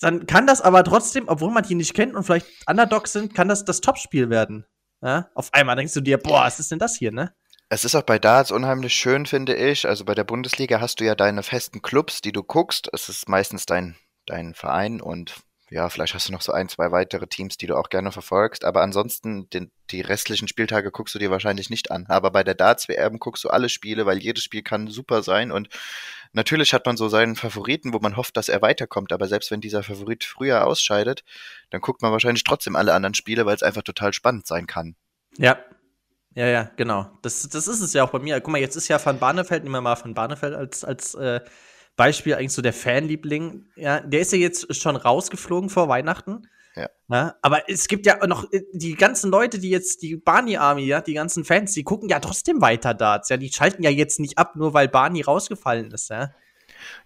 [0.00, 3.48] dann, kann das aber trotzdem, obwohl man die nicht kennt und vielleicht Underdogs sind, kann
[3.48, 4.64] das das Topspiel werden.
[5.02, 5.28] Ja?
[5.34, 7.34] Auf einmal denkst du dir, boah, was ist denn das hier, ne?
[7.72, 9.86] Es ist auch bei Darts unheimlich schön, finde ich.
[9.86, 12.90] Also bei der Bundesliga hast du ja deine festen Clubs, die du guckst.
[12.92, 13.94] Es ist meistens dein,
[14.26, 15.36] dein Verein und
[15.70, 18.64] ja, vielleicht hast du noch so ein, zwei weitere Teams, die du auch gerne verfolgst,
[18.64, 22.06] aber ansonsten den, die restlichen Spieltage guckst du dir wahrscheinlich nicht an.
[22.08, 25.52] Aber bei der Darts WM guckst du alle Spiele, weil jedes Spiel kann super sein
[25.52, 25.68] und
[26.32, 29.60] natürlich hat man so seinen Favoriten, wo man hofft, dass er weiterkommt, aber selbst wenn
[29.60, 31.22] dieser Favorit früher ausscheidet,
[31.70, 34.96] dann guckt man wahrscheinlich trotzdem alle anderen Spiele, weil es einfach total spannend sein kann.
[35.38, 35.56] Ja.
[36.34, 37.10] Ja, ja, genau.
[37.22, 38.40] Das, das ist es ja auch bei mir.
[38.40, 41.40] Guck mal, jetzt ist ja Van Barneveld, nehmen wir mal Van Barneveld als, als äh,
[41.96, 43.66] Beispiel eigentlich so der Fanliebling.
[43.76, 46.46] Ja, der ist ja jetzt schon rausgeflogen vor Weihnachten.
[46.76, 46.88] Ja.
[47.08, 47.34] ja.
[47.42, 51.00] Aber es gibt ja noch äh, die ganzen Leute, die jetzt, die Barney Army, ja,
[51.00, 53.28] die ganzen Fans, die gucken ja trotzdem weiter Darts.
[53.28, 56.32] Ja, die schalten ja jetzt nicht ab, nur weil Barney rausgefallen ist, ja.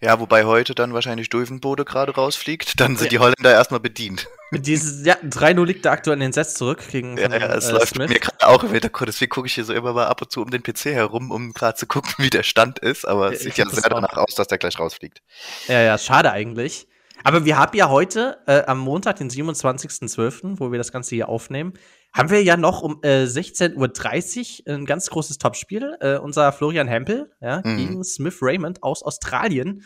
[0.00, 3.10] Ja, wobei heute dann wahrscheinlich Dövenbode gerade rausfliegt, dann sind ja.
[3.10, 4.26] die Holländer erstmal bedient.
[4.52, 7.72] Dieses, ja, 3-0 liegt da aktuell in den Sets zurück gegen Ja, ja es äh,
[7.72, 8.08] läuft Smith.
[8.08, 10.42] mir gerade auch im Hintergrund, deswegen gucke ich hier so immer mal ab und zu
[10.42, 13.58] um den PC herum, um gerade zu gucken, wie der Stand ist, aber es sieht
[13.58, 15.22] ja sehr danach aus, dass der gleich rausfliegt.
[15.68, 16.86] Ja, ja, schade eigentlich.
[17.24, 21.28] Aber wir haben ja heute, äh, am Montag, den 27.12., wo wir das Ganze hier
[21.28, 21.72] aufnehmen,
[22.14, 25.96] haben wir ja noch um äh, 16.30 Uhr ein ganz großes Topspiel.
[26.00, 27.76] Äh, unser Florian Hempel ja, mhm.
[27.76, 29.84] gegen Smith Raymond aus Australien.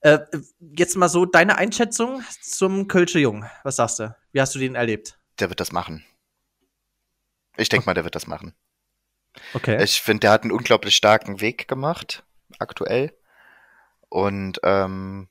[0.00, 0.18] Äh,
[0.76, 3.46] jetzt mal so deine Einschätzung zum Kölsche Jung.
[3.62, 4.14] Was sagst du?
[4.32, 5.18] Wie hast du den erlebt?
[5.38, 6.04] Der wird das machen.
[7.56, 8.54] Ich denke mal, der wird das machen.
[9.54, 9.82] Okay.
[9.82, 12.24] Ich finde, der hat einen unglaublich starken Weg gemacht,
[12.58, 13.16] aktuell.
[14.08, 15.28] Und ähm,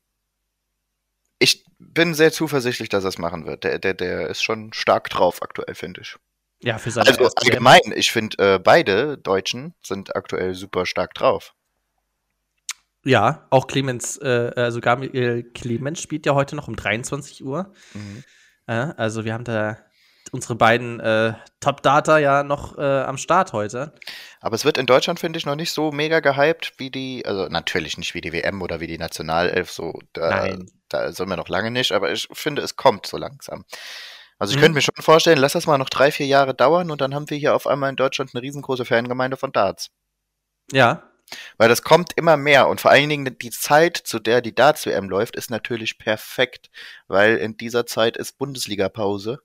[1.44, 3.66] ich bin sehr zuversichtlich, dass er es machen wird.
[3.66, 6.16] Der, der, der ist schon stark drauf aktuell, finde ich.
[6.62, 11.54] ja, für seine Also allgemein, ich finde, äh, beide Deutschen sind aktuell super stark drauf.
[13.04, 17.74] Ja, auch Clemens, äh, also Gabriel Clemens spielt ja heute noch um 23 Uhr.
[17.94, 18.24] Mhm.
[18.66, 19.78] Ja, also wir haben da
[20.34, 23.94] unsere beiden äh, Top-Data ja noch äh, am Start heute.
[24.42, 27.48] Aber es wird in Deutschland, finde ich, noch nicht so mega gehypt wie die, also
[27.48, 30.72] natürlich nicht wie die WM oder wie die Nationalelf, so, da, Nein.
[30.90, 33.64] da sind wir noch lange nicht, aber ich finde, es kommt so langsam.
[34.40, 34.62] Also ich Mhm.
[34.62, 37.30] könnte mir schon vorstellen, lass das mal noch drei, vier Jahre dauern und dann haben
[37.30, 39.92] wir hier auf einmal in Deutschland eine riesengroße Fangemeinde von Darts.
[40.72, 41.04] Ja,
[41.58, 45.10] Weil das kommt immer mehr und vor allen Dingen die Zeit, zu der die Darts-WM
[45.10, 46.70] läuft, ist natürlich perfekt,
[47.08, 49.40] weil in dieser Zeit ist Bundesliga-Pause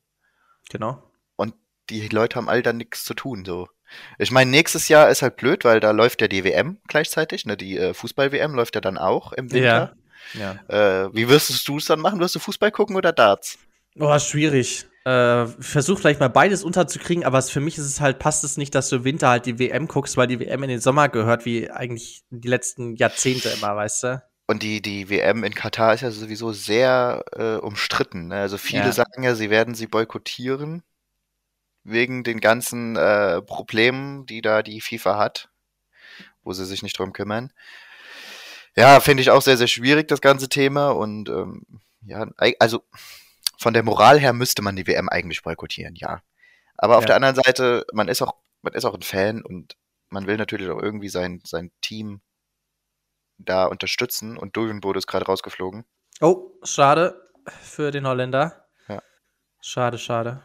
[0.69, 1.03] genau.
[1.37, 1.55] und
[1.91, 3.69] die Leute haben all dann nichts zu tun, so.
[4.19, 7.57] Ich meine, nächstes Jahr ist halt blöd, weil da läuft ja die WM gleichzeitig, ne,
[7.57, 9.95] die äh, Fußball-WM läuft ja dann auch im Winter.
[10.35, 10.59] Ja.
[10.69, 11.05] ja.
[11.07, 12.21] Äh, wie wirst du es dann machen?
[12.21, 13.59] Wirst du Fußball gucken oder Darts?
[13.99, 14.87] Oh, schwierig.
[15.05, 18.75] Äh, versuch vielleicht mal beides unterzukriegen, aber für mich ist es halt, passt es nicht,
[18.75, 21.47] dass du im Winter halt die WM guckst, weil die WM in den Sommer gehört,
[21.47, 24.23] wie eigentlich die letzten Jahrzehnte immer, weißt du?
[24.51, 28.29] Und die, die WM in Katar ist ja sowieso sehr äh, umstritten.
[28.29, 28.37] Ne?
[28.37, 28.93] Also viele Ja.
[28.93, 30.83] sagen ja, sie werden sie boykottieren
[31.85, 35.51] wegen den ganzen äh, Problemen, die da die FIFA hat,
[36.43, 37.53] wo sie sich nicht drum kümmern.
[38.75, 40.91] Ja, finde ich auch sehr, sehr schwierig, das ganze Thema.
[40.93, 41.67] Und ähm,
[42.07, 42.27] ja,
[42.59, 42.83] also
[43.59, 46.23] von der Moral her müsste man die WM eigentlich boykottieren, ja.
[46.79, 47.09] Aber auf Ja.
[47.09, 49.77] der anderen Seite, man ist auch, man ist auch ein Fan und
[50.09, 52.23] man will natürlich auch irgendwie sein, sein Team
[53.39, 54.37] da unterstützen.
[54.37, 55.85] Und Duvenbode ist gerade rausgeflogen.
[56.21, 57.31] Oh, schade
[57.63, 58.67] für den Holländer.
[58.89, 59.03] Ja.
[59.61, 60.43] Schade, schade.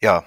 [0.00, 0.24] Ja.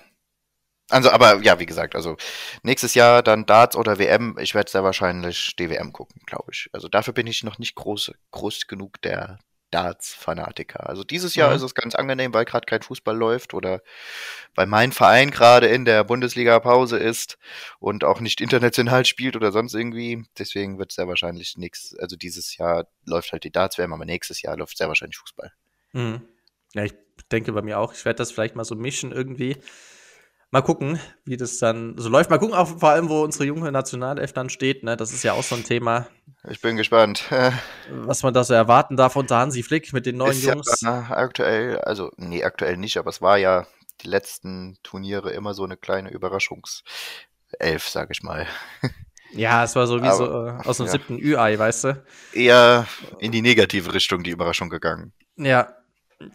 [0.90, 2.16] Also, aber ja, wie gesagt, also
[2.62, 4.38] nächstes Jahr dann Darts oder WM.
[4.40, 6.70] Ich werde sehr wahrscheinlich die WM gucken, glaube ich.
[6.74, 9.40] Also dafür bin ich noch nicht groß, groß genug der
[9.76, 10.90] Darts-Fanatiker.
[10.90, 11.58] Also dieses Jahr Mhm.
[11.58, 13.82] ist es ganz angenehm, weil gerade kein Fußball läuft oder
[14.56, 17.38] weil mein Verein gerade in der Bundesliga-Pause ist
[17.80, 20.24] und auch nicht international spielt oder sonst irgendwie.
[20.40, 24.56] Deswegen wird sehr wahrscheinlich nichts, also dieses Jahr läuft halt die Darts-WM, aber nächstes Jahr
[24.56, 25.52] läuft sehr wahrscheinlich Fußball.
[25.92, 26.22] Mhm.
[26.74, 26.94] Ja, ich
[27.32, 27.94] denke bei mir auch.
[27.94, 29.58] Ich werde das vielleicht mal so mischen irgendwie.
[30.52, 32.30] Mal gucken, wie das dann so läuft.
[32.30, 34.84] Mal gucken, auch vor allem, wo unsere junge Nationalelf dann steht.
[34.84, 34.96] Ne?
[34.96, 36.08] Das ist ja auch so ein Thema,
[36.50, 37.24] Ich bin gespannt.
[37.92, 40.82] was man da so erwarten darf unter Hansi Flick mit den neuen ist Jungs.
[40.82, 43.66] Ja aktuell, also nee, aktuell nicht, aber es war ja
[44.02, 46.84] die letzten Turniere immer so eine kleine Überraschungself,
[47.88, 48.48] sag ich mal.
[49.32, 50.92] Ja, es war so wie Aber- so äh, aus dem ja.
[50.94, 52.04] siebten Ü-Ei, weißt du?
[52.32, 52.88] Eher
[53.20, 55.12] in die negative Richtung die Überraschung gegangen.
[55.36, 55.76] Ja,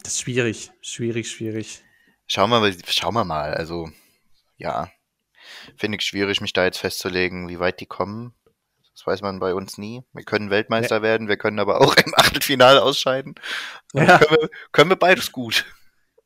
[0.03, 0.71] das ist schwierig.
[0.81, 1.81] Schwierig, schwierig.
[2.27, 3.55] Schauen wir mal, schauen wir mal.
[3.55, 3.89] Also,
[4.61, 4.89] ja,
[5.75, 8.33] finde ich schwierig, mich da jetzt festzulegen, wie weit die kommen.
[8.93, 10.03] Das weiß man bei uns nie.
[10.13, 13.35] Wir können Weltmeister werden, wir können aber auch im Achtelfinale ausscheiden.
[13.93, 14.19] Ja.
[14.19, 15.65] Können, wir, können wir beides gut.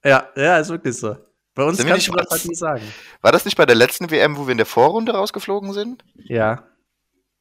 [0.04, 1.16] Ja, ja, ist wirklich so.
[1.54, 2.94] Bei uns Sind nicht du das halt nie sagen.
[3.22, 6.04] War das nicht bei der letzten WM, wo wir in der Vorrunde rausgeflogen sind?
[6.16, 6.68] Ja.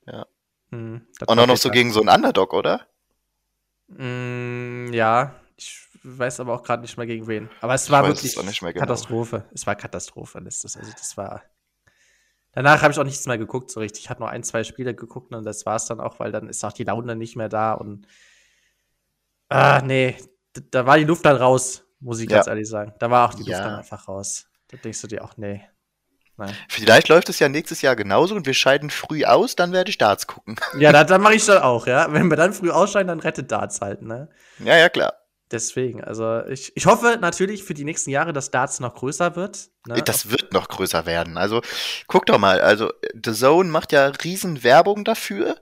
[0.07, 0.27] Ja.
[0.71, 2.87] Hm, Und auch noch so gegen so einen Underdog, oder?
[3.89, 7.49] Mm, ja, ich weiß aber auch gerade nicht mehr gegen wen.
[7.61, 8.83] Aber es war weiß wirklich es auch nicht mehr genau.
[8.87, 9.45] Katastrophe.
[9.53, 10.77] Es war Katastrophe, ist das.
[10.77, 11.43] Also das war.
[12.53, 14.05] Danach habe ich auch nichts mehr geguckt, so richtig.
[14.05, 16.49] Ich hatte nur ein, zwei Spiele geguckt und das war es dann auch, weil dann
[16.49, 18.07] ist auch die Laune nicht mehr da und
[19.49, 20.17] ah, nee,
[20.71, 22.37] da war die Luft dann raus, muss ich Ja.
[22.37, 22.95] ganz ehrlich sagen.
[23.01, 23.65] Da war auch die Luft Ja.
[23.65, 24.47] dann einfach raus.
[24.69, 25.67] Da denkst du dir auch, nee.
[26.37, 26.55] Nein.
[26.69, 29.99] Vielleicht läuft es ja nächstes Jahr genauso und wir scheiden früh aus, dann werde ich
[29.99, 30.57] Darts gucken.
[30.79, 32.13] Ja, da, dann mache ich das auch, ja.
[32.13, 34.29] Wenn wir dann früh ausscheiden, dann rettet Darts halt, ne?
[34.59, 35.15] Ja, ja, klar.
[35.51, 39.69] Deswegen, also ich, ich hoffe natürlich für die nächsten Jahre, dass Darts noch größer wird.
[39.87, 40.03] Ne?
[40.03, 41.37] Das wird noch größer werden.
[41.37, 41.61] Also,
[42.07, 45.57] guck doch mal, also The Zone macht ja riesen Werbung dafür.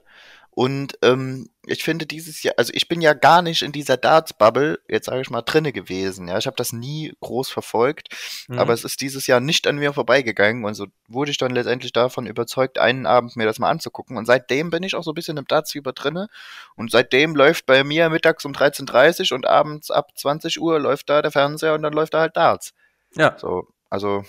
[0.55, 4.79] Und ähm, ich finde dieses Jahr, also ich bin ja gar nicht in dieser Darts-Bubble,
[4.87, 6.27] jetzt sage ich mal, drinne gewesen.
[6.27, 8.09] Ja, ich habe das nie groß verfolgt,
[8.47, 8.59] Mhm.
[8.59, 11.91] aber es ist dieses Jahr nicht an mir vorbeigegangen und so wurde ich dann letztendlich
[11.91, 14.15] davon überzeugt, einen Abend mir das mal anzugucken.
[14.15, 16.27] Und seitdem bin ich auch so ein bisschen im Darts-Fieber drinne.
[16.75, 21.09] Und seitdem läuft bei mir mittags um 13.30 Uhr und abends ab 20 Uhr läuft
[21.09, 22.73] da der Fernseher und dann läuft da halt Darts.
[23.15, 24.23] ja, So, also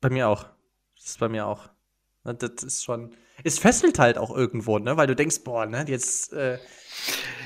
[0.00, 0.46] bei mir auch.
[0.96, 1.68] Das ist bei mir auch.
[2.24, 3.14] Ne, Das ist schon.
[3.44, 4.96] Es fesselt halt auch irgendwo, ne?
[4.96, 6.32] Weil du denkst, boah, ne, jetzt.
[6.32, 6.58] Äh,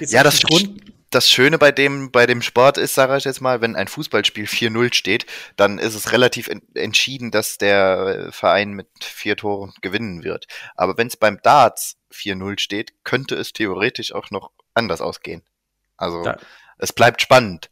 [0.00, 0.80] jetzt Ja, das, richtig rund.
[1.10, 4.44] das Schöne bei dem, bei dem Sport ist, sage ich jetzt mal, wenn ein Fußballspiel
[4.46, 10.24] 4-0 steht, dann ist es relativ en entschieden, dass der Verein mit vier Toren gewinnen
[10.24, 10.46] wird.
[10.74, 15.42] Aber wenn es beim Darts 4-0 steht, könnte es theoretisch auch noch anders ausgehen.
[15.96, 16.36] Also Ja.
[16.78, 17.70] es bleibt spannend.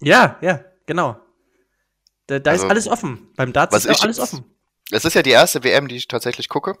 [0.00, 1.18] Ja, ja, genau.
[2.28, 3.32] Da, da Also, ist alles offen.
[3.36, 4.44] Beim Darts ist auch alles offen.
[4.90, 6.76] Es ist ja die erste WM, die ich tatsächlich gucke.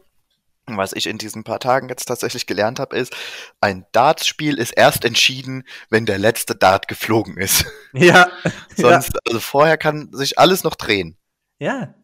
[0.66, 3.14] Und Was ich in diesen paar Tagen jetzt tatsächlich gelernt habe, ist,
[3.60, 7.66] ein Dartspiel ist erst entschieden, wenn der letzte Dart geflogen ist.
[7.92, 8.28] Ja.
[8.76, 11.16] Sonst, also vorher kann sich alles noch drehen.
[11.58, 11.94] Ja.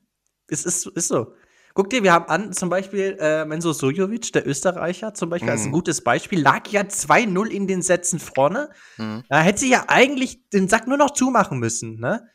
[0.48, 1.34] Es ist, ist so.
[1.72, 5.62] Guck dir, wir haben an, zum Beispiel äh, Menzo Sojovic, der Österreicher, zum Beispiel, als
[5.62, 5.72] ein Mhm.
[5.72, 8.70] gutes Beispiel, lag ja 2-0 in den Sätzen vorne.
[8.96, 9.22] Hm.
[9.28, 12.26] Da hätte sie ja eigentlich den Sack nur noch zumachen müssen, ne?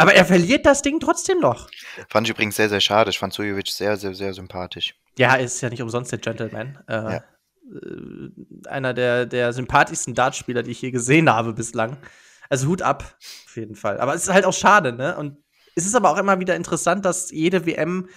[0.00, 1.68] Aber er verliert das Ding trotzdem noch.
[2.08, 3.10] Fand ich übrigens sehr, sehr schade.
[3.10, 4.94] Ich fand Sujovic sehr, sehr, sehr sympathisch.
[5.18, 6.78] Ja, er ist ja nicht umsonst der Gentleman.
[6.88, 7.12] Äh, Ja.
[7.16, 7.22] äh,
[8.68, 11.98] einer der, der sympathischsten Dartspieler, die ich je gesehen habe bislang.
[12.48, 14.00] Also Hut ab, auf jeden Fall.
[14.00, 15.16] Aber es ist halt auch schade, ne?
[15.16, 15.36] Und
[15.76, 18.08] es ist aber auch immer wieder interessant, dass jede WM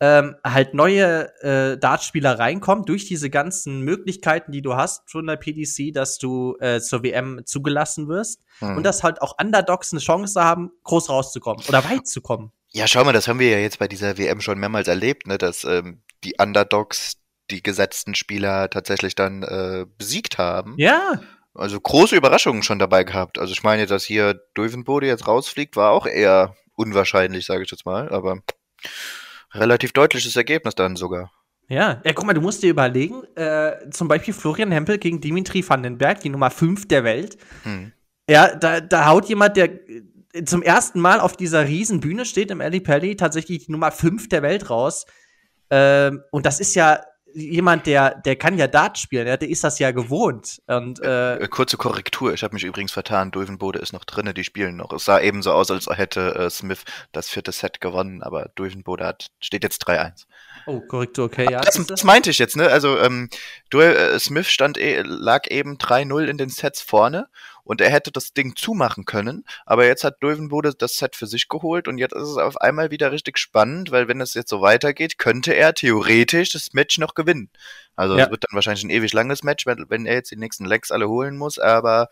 [0.00, 5.36] ähm, halt neue äh, Dartspieler reinkommt durch diese ganzen Möglichkeiten, die du hast von der
[5.36, 8.76] PDC, dass du äh, zur WM zugelassen wirst Hm.
[8.76, 12.52] und dass halt auch Underdogs eine Chance haben, groß rauszukommen oder weit zu kommen.
[12.70, 15.38] Ja, schau mal, das haben wir ja jetzt bei dieser WM schon mehrmals erlebt, ne,
[15.38, 17.14] dass ähm, die Underdogs
[17.50, 20.74] die gesetzten Spieler tatsächlich dann äh, besiegt haben.
[20.76, 21.20] Ja,
[21.54, 23.38] Also große Überraschungen schon dabei gehabt.
[23.38, 27.86] Also ich meine, dass hier Dövenbode jetzt rausfliegt, war auch eher unwahrscheinlich, sage ich jetzt
[27.86, 28.40] mal, aber
[29.52, 31.32] relativ deutliches Ergebnis dann sogar.
[31.68, 35.68] Ja, ja, guck mal, du musst dir überlegen, äh, zum Beispiel Florian Hempel gegen Dimitri
[35.68, 37.36] Vandenberg, die Nummer 5 der Welt.
[37.64, 37.92] Hm.
[38.28, 42.50] Ja, da, da haut jemand, der äh, zum ersten Mal auf dieser riesen Bühne steht
[42.50, 45.04] im Ali Pally, tatsächlich die Nummer 5 der Welt raus.
[45.70, 47.02] Ähm, und das ist ja
[47.38, 50.60] jemand, der, der kann ja Dart spielen, der ist das ja gewohnt.
[50.66, 54.44] Und äh, Äh, Kurze Korrektur, ich habe mich übrigens vertan, Dövenbode ist noch drinne, die
[54.44, 54.92] spielen noch.
[54.92, 59.06] Es sah eben so aus, als hätte äh, Smith das vierte Set gewonnen, aber Dövenbode
[59.06, 60.26] hat, steht jetzt 3-1.
[60.66, 61.60] oh, Korrektur, okay, ja.
[61.60, 62.68] Das, das meinte ich jetzt, ne?
[62.68, 63.28] Also ähm,
[63.70, 67.28] Duel, äh, Smith stand eh, lag eben 3-0 in den Sets vorne
[67.68, 71.48] und er hätte das Ding zumachen können, aber jetzt hat Dövenbode das Set für sich
[71.48, 74.62] geholt und jetzt ist es auf einmal wieder richtig spannend, weil wenn es jetzt so
[74.62, 77.50] weitergeht, könnte er theoretisch das Match noch gewinnen.
[77.94, 78.30] Also es Ja.
[78.30, 81.36] wird dann wahrscheinlich ein ewig langes Match, wenn, er jetzt die nächsten Legs alle holen
[81.36, 82.08] muss, aber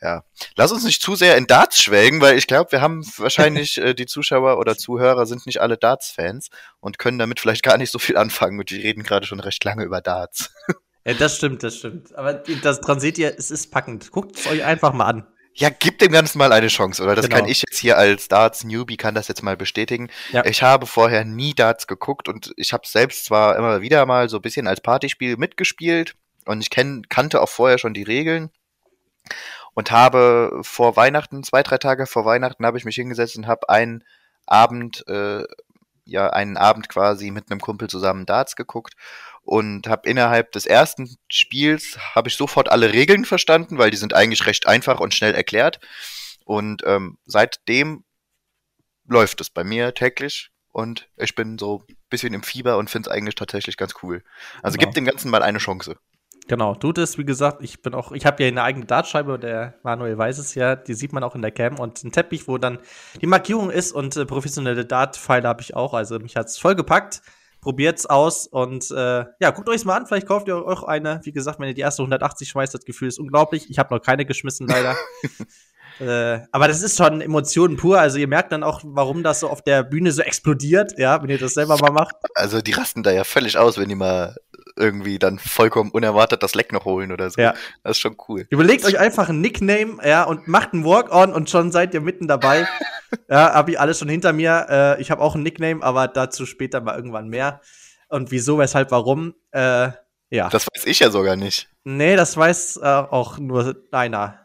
[0.00, 0.22] ja,
[0.56, 3.92] lass uns nicht zu sehr in Darts schwelgen, weil ich glaube, wir haben wahrscheinlich äh,
[3.92, 6.48] die Zuschauer oder Zuhörer sind nicht alle Darts-Fans
[6.80, 8.58] und können damit vielleicht gar nicht so viel anfangen.
[8.58, 10.50] Und die reden gerade schon recht lange über Darts.
[11.08, 12.14] ja, das stimmt, das stimmt.
[12.14, 14.10] Aber das dran seht ihr, es ist packend.
[14.10, 15.26] Guckt es euch einfach mal an.
[15.54, 17.16] Ja, gib dem Ganzen mal eine Chance, oder?
[17.16, 17.40] Das Genau.
[17.40, 20.10] kann ich jetzt hier als Darts-Newbie, kann das jetzt mal bestätigen.
[20.30, 20.44] Ja.
[20.44, 24.36] Ich habe vorher nie Darts geguckt und ich habe selbst zwar immer wieder mal so
[24.36, 28.50] ein bisschen als Partyspiel mitgespielt und ich kenn, kannte auch vorher schon die Regeln
[29.74, 33.68] und habe vor Weihnachten, zwei, drei Tage vor Weihnachten, habe ich mich hingesetzt und habe
[33.68, 34.04] einen
[34.46, 35.42] Abend, äh,
[36.04, 38.94] ja, einen Abend quasi mit einem Kumpel zusammen Darts geguckt
[39.48, 44.12] und habe innerhalb des ersten Spiels habe ich sofort alle Regeln verstanden, weil die sind
[44.12, 45.80] eigentlich recht einfach und schnell erklärt.
[46.44, 48.04] Und ähm, seitdem
[49.06, 53.08] läuft es bei mir täglich und ich bin so ein bisschen im Fieber und finde
[53.08, 54.22] es eigentlich tatsächlich ganz cool.
[54.62, 54.88] Also Genau.
[54.88, 55.96] gib dem Ganzen mal eine Chance.
[56.46, 59.78] Genau, tut es, wie gesagt, ich bin auch, ich habe ja eine eigene Dartscheibe, der
[59.82, 62.58] Manuel weiß es ja, die sieht man auch in der Cam und ein Teppich, wo
[62.58, 62.80] dann
[63.22, 67.22] die Markierung ist und äh, professionelle Dart-Pfeile habe ich auch, also mich hat's voll gepackt.
[67.60, 71.20] Probiert's aus und äh, ja, guckt euch's mal an, vielleicht kauft ihr euch eine.
[71.24, 73.68] Wie gesagt, wenn ihr die erste 180 schmeißt, das Gefühl ist unglaublich.
[73.68, 74.96] Ich habe noch keine geschmissen, leider.
[76.00, 79.48] äh, aber das ist schon Emotionen pur, also ihr merkt dann auch, warum das so
[79.48, 82.16] auf der Bühne so explodiert, ja, wenn ihr das selber mal macht.
[82.34, 84.36] Also die rasten da ja völlig aus, wenn die mal
[84.78, 87.40] irgendwie dann vollkommen unerwartet das Leck noch holen oder so.
[87.40, 87.54] Ja.
[87.82, 88.46] Das ist schon cool.
[88.50, 92.28] Überlegt euch einfach ein Nickname, ja, und macht einen Walk-on und schon seid ihr mitten
[92.28, 92.66] dabei.
[93.28, 94.66] ja, habe ich alles schon hinter mir.
[94.68, 97.60] Äh, ich habe auch ein Nickname, aber dazu später mal irgendwann mehr.
[98.08, 99.34] Und wieso, weshalb, warum?
[99.50, 99.90] Äh,
[100.30, 100.48] ja.
[100.48, 101.68] Das weiß ich ja sogar nicht.
[101.84, 104.38] nee, das weiß äh, auch nur einer.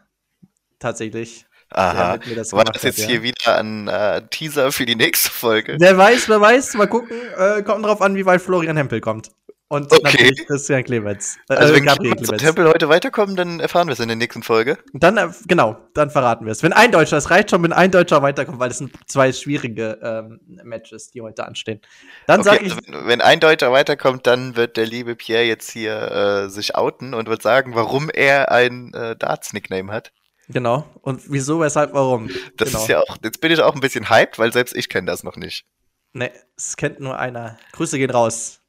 [0.78, 1.46] Tatsächlich.
[1.70, 2.18] Aha.
[2.36, 3.22] das War das jetzt hat, hier ja.
[3.22, 5.76] wieder ein äh, Teaser für die nächste Folge?
[5.78, 7.16] Wer weiß, wer weiß, mal gucken.
[7.36, 9.30] Äh, kommt drauf an, wie weit Florian Hempel kommt.
[9.74, 10.02] Und Okay.
[10.04, 11.36] natürlich Christian Clemens.
[11.48, 14.42] Äh, Also wenn Gabriel Clemens Tempel heute weiterkommen, dann erfahren wir es in der nächsten
[14.42, 14.78] Folge.
[14.92, 16.62] Dann, äh, genau, dann verraten wir es.
[16.62, 19.98] Wenn ein Deutscher, es reicht schon, wenn ein Deutscher weiterkommt, weil es sind zwei schwierige
[20.02, 21.80] ähm, Matches, die heute anstehen.
[22.26, 25.42] Dann Okay, sage ich, also wenn, wenn ein Deutscher weiterkommt, dann wird der liebe Pierre
[25.44, 26.10] jetzt hier
[26.46, 30.12] äh, sich outen und wird sagen, warum er ein äh, Darts-Nickname hat.
[30.48, 30.86] genau.
[31.02, 32.28] Und wieso, weshalb, warum?
[32.56, 32.82] Das genau.
[32.82, 35.24] ist ja auch, jetzt bin ich auch ein bisschen hyped, weil selbst ich kenne das
[35.24, 35.64] noch nicht.
[36.12, 37.58] Nee, es kennt nur einer.
[37.72, 38.60] Grüße gehen raus.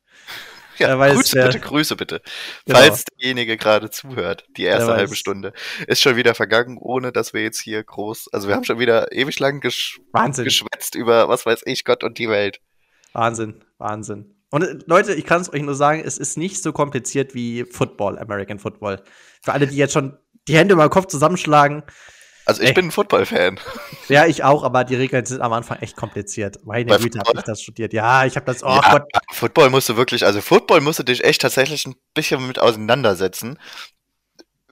[0.79, 2.21] Ja, weiß, Grüße wer- bitte, Grüße bitte.
[2.65, 2.79] Genau.
[2.79, 5.17] Falls derjenige gerade zuhört, die erste halbe weiß.
[5.17, 5.53] Stunde,
[5.87, 9.11] ist schon wieder vergangen, ohne dass wir jetzt hier groß, also wir haben schon wieder
[9.11, 10.45] ewig lang gesch Wahnsinn.
[10.45, 12.59] geschwätzt über, was weiß ich, Gott und die Welt.
[13.13, 14.35] Wahnsinn, Wahnsinn.
[14.51, 17.63] Und äh, Leute, ich kann es euch nur sagen, es ist nicht so kompliziert wie
[17.65, 19.01] Football, American Football.
[19.41, 21.83] Für alle, die jetzt schon die Hände über den Kopf zusammenschlagen,
[22.45, 22.73] Also ich Ey.
[22.73, 23.59] bin ein Football-Fan.
[24.07, 26.59] Ja, ich auch, aber die Regeln sind am Anfang echt kompliziert.
[26.63, 27.91] Meine Bei Güte, habe ich das studiert.
[27.91, 29.03] Ja, ich habe das, oh ja, Gott.
[29.31, 33.57] Football musst du wirklich, also Football musst du dich echt tatsächlich ein bisschen mit auseinandersetzen.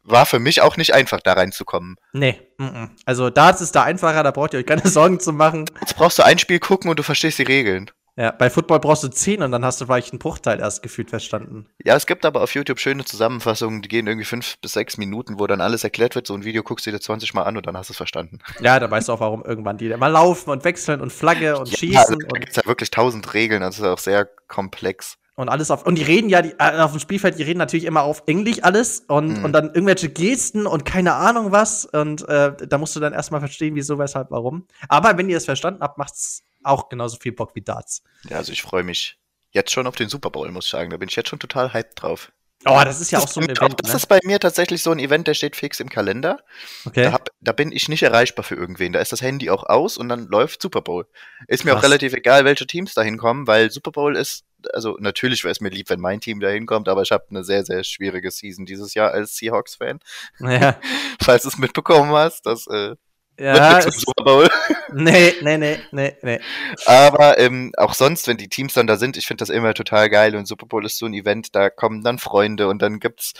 [0.03, 1.95] War für mich auch nicht einfach, da reinzukommen.
[2.11, 2.89] Nee, mm -mm.
[3.05, 5.65] also Darts ist da einfacher, da braucht ihr euch keine Sorgen zu machen.
[5.79, 7.89] Jetzt brauchst du ein Spiel gucken und du verstehst die Regeln.
[8.15, 11.09] Ja, bei Football brauchst du 10 und dann hast du vielleicht einen Bruchteil erst gefühlt
[11.09, 11.65] verstanden.
[11.83, 15.39] Ja, es gibt aber auf YouTube schöne Zusammenfassungen, die gehen irgendwie fünf bis sechs Minuten,
[15.39, 16.27] wo dann alles erklärt wird.
[16.27, 18.37] So ein Video guckst du dir 20 Mal an und dann hast du es verstanden.
[18.61, 21.69] Ja, da weißt du auch, warum irgendwann die immer laufen und wechseln und Flagge und
[21.71, 25.17] Ja, schießen also, da und, gibt's ja wirklich tausend Regeln, also ist auch sehr komplex.
[25.35, 25.83] und alles auf.
[25.87, 28.61] Und die reden ja, die, äh, auf dem Spielfeld, die reden natürlich immer auf Englisch
[28.63, 29.45] alles und, Mhm.
[29.45, 31.85] und dann irgendwelche Gesten und keine Ahnung was.
[31.85, 34.67] Und äh, da musst du dann erstmal verstehen, wieso, weshalb, warum.
[34.87, 38.03] Aber wenn ihr es verstanden habt, macht's auch genauso viel Bock wie Darts.
[38.29, 39.17] Ja, also ich freue mich
[39.51, 40.89] jetzt schon auf den Super Bowl, muss ich sagen.
[40.89, 42.31] Da bin ich jetzt schon total hyped drauf.
[42.65, 43.97] Oh, das ist ja auch so ein Event, das ne?
[43.97, 46.39] ist bei mir tatsächlich so ein Event, der steht fix im Kalender.
[46.85, 47.03] Okay.
[47.03, 48.93] Da, hab, da bin ich nicht erreichbar für irgendwen.
[48.93, 51.05] Da ist das Handy auch aus und dann läuft Super Bowl.
[51.47, 51.85] Ist mir auch Krass.
[51.85, 55.69] relativ egal, welche Teams da hinkommen, weil Super Bowl ist, also natürlich wäre es mir
[55.69, 58.93] lieb, wenn mein Team da hinkommt, aber ich habe eine sehr, sehr schwierige Season dieses
[58.93, 59.99] Jahr als Seahawks-Fan.
[60.39, 60.79] Ja,
[61.21, 62.95] Falls du es mitbekommen hast, das äh,
[63.39, 64.49] ja Super Bowl.
[64.93, 66.39] nee, nee, nee, nee, nee.
[66.85, 70.09] Aber ähm, auch sonst, wenn die Teams dann da sind, ich finde das immer total
[70.09, 73.33] geil und Super Bowl ist so ein Event, da kommen dann Freunde und dann gibt's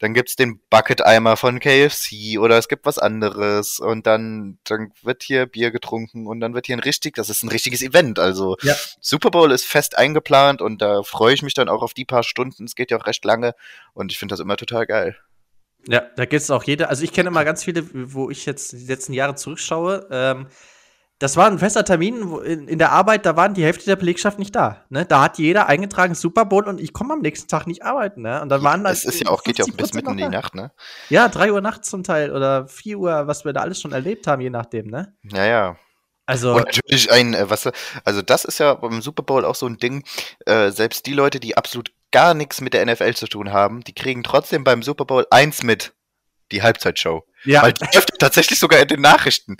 [0.00, 5.22] dann gibt's den Bucket-Eimer von KFC oder es gibt was anderes und dann, dann wird
[5.22, 8.18] hier Bier getrunken und dann wird hier ein richtig, das ist ein richtiges Event.
[8.18, 8.74] Also Ja.
[9.00, 12.22] Super Bowl ist fest eingeplant und da freue ich mich dann auch auf die paar
[12.22, 12.64] Stunden.
[12.64, 13.54] Es geht ja auch recht lange
[13.92, 15.16] und ich finde das immer total geil.
[15.88, 16.88] Ja, da gibt's auch jeder.
[16.88, 20.08] Also ich kenne immer ganz viele, wo ich jetzt die letzten Jahre zurückschaue.
[20.10, 20.46] Ähm,
[21.18, 23.96] das war ein fester Termin wo in, in der Arbeit, da waren die Hälfte der
[23.96, 24.84] Belegschaft nicht da.
[24.88, 25.06] Ne?
[25.06, 28.22] Da hat jeder eingetragen Super Bowl und ich komme am nächsten Tag nicht arbeiten.
[28.22, 28.42] Ne?
[28.42, 30.16] Und dann waren dann Es ist ja auch, geht ja auch bis 50% mitten in
[30.16, 30.28] die.
[30.28, 30.72] Nacht, ne?
[31.10, 34.26] Ja, 3 Uhr nachts zum Teil oder 4 Uhr, was wir da alles schon erlebt
[34.26, 35.14] haben, je nachdem, ne?
[35.22, 35.76] Ja, ja.
[36.26, 37.70] Also, Und natürlich ein, äh, was,
[38.04, 40.04] also das ist ja beim Super Bowl auch so ein Ding,
[40.46, 43.94] äh, selbst die Leute, die absolut gar nichts mit der NFL zu tun haben, die
[43.94, 45.92] kriegen trotzdem beim Super Bowl eins mit,
[46.52, 47.24] die Halbzeitshow.
[47.44, 49.56] ja, Weil die läuft tatsächlich sogar in den Nachrichten.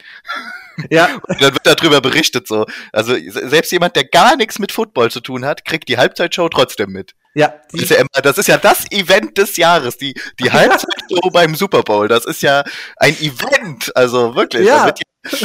[0.91, 2.67] ja, Und dann wird darüber berichtet so.
[2.93, 6.49] Also se- selbst jemand, der gar nichts mit Football zu tun hat, kriegt die Halbzeitshow
[6.49, 7.15] trotzdem mit.
[7.35, 11.31] ja, Das ist ja, immer, das, ist ja das Event des Jahres, die, die Halbzeitshow
[11.33, 12.07] beim Super Bowl.
[12.09, 12.65] Das ist ja
[12.99, 13.95] ein Event.
[13.97, 14.67] Also wirklich.
[14.67, 14.91] Ja.
[14.91, 14.95] Da,
[15.31, 15.39] ja,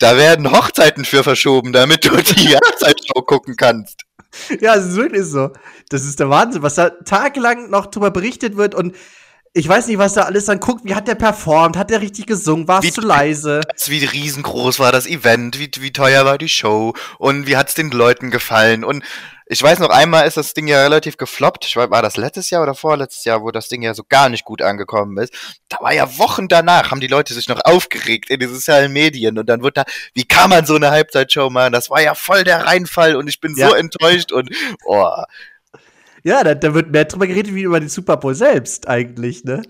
[0.00, 4.03] da werden Hochzeiten für verschoben, damit du die Halbzeitshow gucken kannst.
[4.60, 5.50] Ja, es ist wirklich so.
[5.90, 8.94] Das ist der Wahnsinn, was da tagelang noch drüber berichtet wird und
[9.56, 10.84] ich weiß nicht, was da alles dann guckt.
[10.84, 11.76] Wie hat der performt?
[11.76, 12.66] Hat der richtig gesungen?
[12.66, 13.60] War es zu leise?
[13.86, 17.92] Wie riesengroß war das Event, wie, wie teuer war die Show und wie hat's den
[17.92, 18.82] Leuten gefallen.
[18.82, 19.04] Und
[19.46, 21.66] ich weiß noch einmal ist das Ding ja relativ gefloppt.
[21.66, 24.28] Ich weiß, war das letztes Jahr oder vorletztes Jahr, wo das Ding ja so gar
[24.30, 25.34] nicht gut angekommen ist.
[25.68, 29.38] Da war ja Wochen danach, haben die Leute sich noch aufgeregt in den sozialen Medien
[29.38, 31.72] und dann wird da, wie kann man so eine Halbzeitshow machen?
[31.72, 33.68] Das war ja voll der Reinfall und ich bin Ja.
[33.68, 34.50] so enttäuscht und
[34.86, 35.10] oh.
[36.26, 39.60] Ja, da, da wird mehr drüber geredet wie über den Super Bowl selbst eigentlich, ne?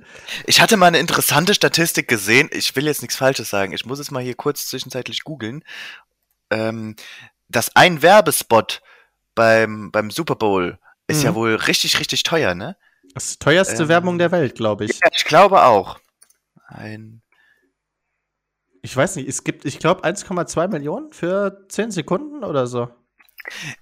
[0.46, 2.48] Ich hatte mal eine interessante Statistik gesehen.
[2.52, 3.72] Ich will jetzt nichts Falsches sagen.
[3.72, 5.64] Ich muss es mal hier kurz zwischenzeitlich googeln.
[6.50, 6.94] Ähm,
[7.48, 8.82] dass ein Werbespot
[9.34, 11.24] beim, beim Super Bowl ist Mhm.
[11.24, 12.76] ja wohl richtig, richtig teuer, ne?
[13.14, 14.98] Das teuerste Ähm, Werbung der Welt, glaube ich.
[15.00, 15.98] Ja, ich glaube auch.
[16.68, 17.22] Ein,
[18.82, 22.88] Ich weiß nicht, es gibt, ich glaube, 1,2 Millionen für 10 Sekunden oder so.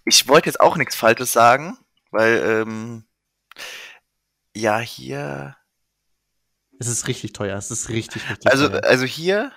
[0.05, 1.79] ich wollte jetzt auch nichts Falsches sagen,
[2.11, 3.05] weil, ähm,
[4.55, 5.57] ja, hier,
[6.79, 8.85] Es ist richtig teuer, es ist richtig, richtig also, teuer.
[8.85, 9.53] also hier,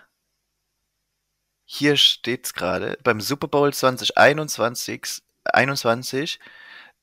[1.66, 6.40] hier steht's gerade, beim Super Bowl 2021, 21,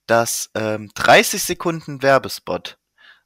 [0.06, 2.78] dass ähm, 30 Sekunden Werbespot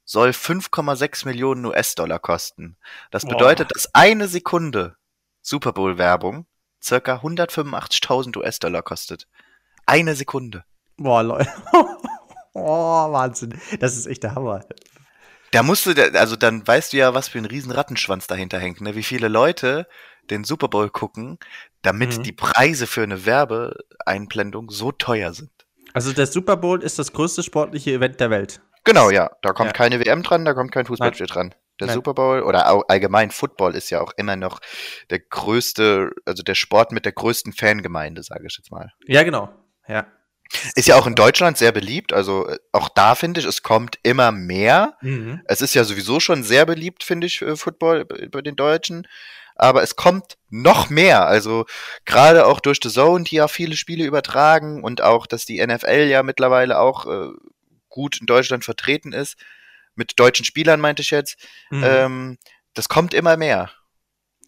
[0.04, 2.76] soll 5,6 Millionen US-Dollar kosten.
[3.10, 4.96] Das bedeutet, dass eine Sekunde
[5.42, 6.46] Super Bowl-Werbung
[6.82, 9.26] circa 185.000 US-Dollar kostet.
[9.84, 10.64] Eine Sekunde.
[10.96, 11.50] Boah, Leute.
[12.52, 13.60] oh, Wahnsinn.
[13.80, 14.64] Das ist echt der Hammer.
[15.50, 18.80] Da musst du, also dann weißt du ja, was für ein riesen Rattenschwanz dahinter hängt,
[18.80, 18.94] ne?
[18.94, 19.86] Wie viele Leute
[20.30, 21.38] den Super Bowl gucken,
[21.86, 22.22] damit Mhm.
[22.24, 25.50] die Preise für eine Werbeeinblendung so teuer sind.
[25.94, 28.60] Also der Super Bowl ist das größte sportliche Event der Welt.
[28.84, 29.30] Genau, ja.
[29.42, 29.72] Da kommt Ja.
[29.72, 31.54] keine WM dran, da kommt kein Fußballspiel dran.
[31.80, 31.94] Der Nein.
[31.94, 34.60] Super Bowl oder allgemein Football ist ja auch immer noch
[35.10, 38.92] der größte, also der Sport mit der größten Fangemeinde, sage ich jetzt mal.
[39.06, 39.50] Ja, genau.
[39.88, 40.06] Ja.
[40.76, 43.98] Ist ja auch in Deutschland sehr beliebt, also äh, auch da finde ich, es kommt
[44.04, 44.94] immer mehr.
[45.02, 45.42] Mhm.
[45.46, 49.06] Es ist ja sowieso schon sehr beliebt, finde ich, Football bei den Deutschen.
[49.56, 51.26] Aber es kommt noch mehr.
[51.26, 51.66] Also
[52.04, 56.06] gerade auch durch The Zone, die ja viele Spiele übertragen und auch, dass die NFL
[56.08, 57.30] ja mittlerweile auch äh,
[57.88, 59.36] gut in Deutschland vertreten ist.
[59.94, 61.38] Mit deutschen Spielern meinte ich jetzt.
[61.70, 61.84] Mhm.
[61.84, 62.38] Ähm,
[62.74, 63.70] das kommt immer mehr.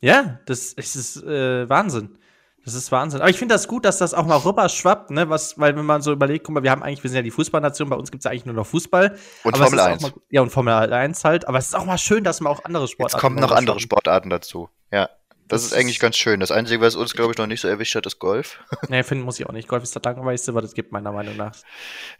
[0.00, 2.18] Ja, das, das ist äh, Wahnsinn.
[2.68, 3.22] Das ist Wahnsinn.
[3.22, 5.30] Aber ich finde das gut, dass das auch mal rüber schwappt, ne?
[5.30, 7.30] Was, weil wenn man so überlegt, guck mal, wir haben eigentlich, wir sind ja die
[7.30, 9.16] Fußballnation, bei uns gibt es ja eigentlich nur noch Fußball.
[9.44, 10.02] Und Formel ist auch 1.
[10.02, 11.48] Mal, ja, und Formel 1 halt.
[11.48, 13.16] Aber es ist auch mal schön, dass man auch andere Sportarten.
[13.16, 13.80] Jetzt kommen noch andere.
[13.80, 14.68] Sportarten dazu.
[14.92, 15.08] Ja.
[15.48, 16.40] Das, Das ist eigentlich ganz schön.
[16.40, 18.60] Das Einzige, was uns, glaube ich, noch nicht so erwischt hat, ist Golf.
[18.90, 19.66] Nee, finden muss ich auch nicht.
[19.66, 21.56] Golf ist das langweiligste, was es gibt, meiner Meinung nach.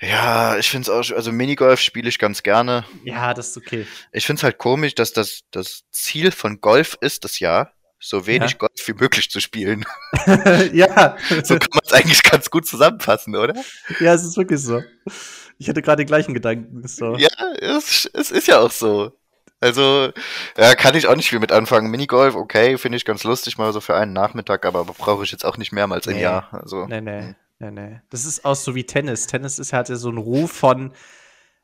[0.01, 2.84] Ja, ich finde es auch, also Minigolf spiele ich ganz gerne.
[3.05, 3.86] Ja, das ist okay.
[4.12, 8.26] Ich finde es halt komisch, dass das, das Ziel von Golf ist das Jahr, so
[8.26, 8.59] wenig Ja.
[8.89, 9.84] Wie möglich zu spielen.
[10.72, 11.16] ja.
[11.45, 13.55] So kann man es eigentlich ganz gut zusammenfassen, oder?
[14.01, 14.82] ja, es ist wirklich so.
[15.59, 16.86] Ich hatte gerade den gleichen Gedanken.
[16.86, 17.16] So.
[17.16, 17.28] Ja,
[17.61, 19.12] es, es ist ja auch so.
[19.61, 20.12] Also,
[20.57, 21.91] ja, kann ich auch nicht viel mit anfangen.
[21.91, 25.45] Minigolf, okay, finde ich ganz lustig, mal so für einen Nachmittag, aber brauche ich jetzt
[25.45, 26.22] auch nicht mehrmals im Nee.
[26.22, 26.49] Jahr.
[26.53, 28.01] Also, Nee, nee, nee, nee.
[28.11, 29.26] Das ist auch so wie Tennis.
[29.26, 30.93] Tennis ist halt so ein Ruf von,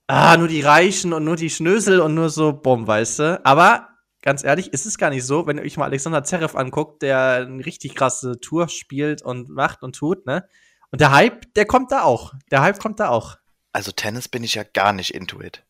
[0.08, 3.40] ah, nur die Reichen und nur die Schnösel und nur so, bumm, weißt du.
[3.44, 3.88] Aber
[4.24, 7.46] ganz ehrlich, ist es gar nicht so, wenn ihr euch mal Alexander Zverev anguckt, der
[7.46, 10.48] eine richtig krasse Tour spielt und macht und tut, ne?
[10.90, 12.32] Und der Hype, der kommt da auch.
[12.50, 13.36] Der Hype kommt da auch.
[13.72, 15.64] also Tennis bin ich ja gar nicht into it.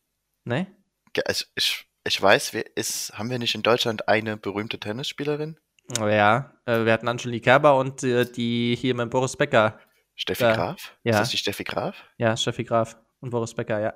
[0.45, 0.67] Ne?
[1.15, 5.59] Ja, Also ich, ich weiß, wer ist, haben wir nicht in Deutschland eine berühmte Tennisspielerin?
[5.99, 9.79] Ja, äh, wir hatten Angelique Kerber und äh, die hier mit Boris Becker.
[10.15, 10.43] Steffi.
[10.43, 10.95] Graf?
[11.03, 11.13] Ja.
[11.13, 11.95] Ist das die Steffi Graf?
[12.17, 13.93] Ja, Steffi Graf und Boris Becker, ja.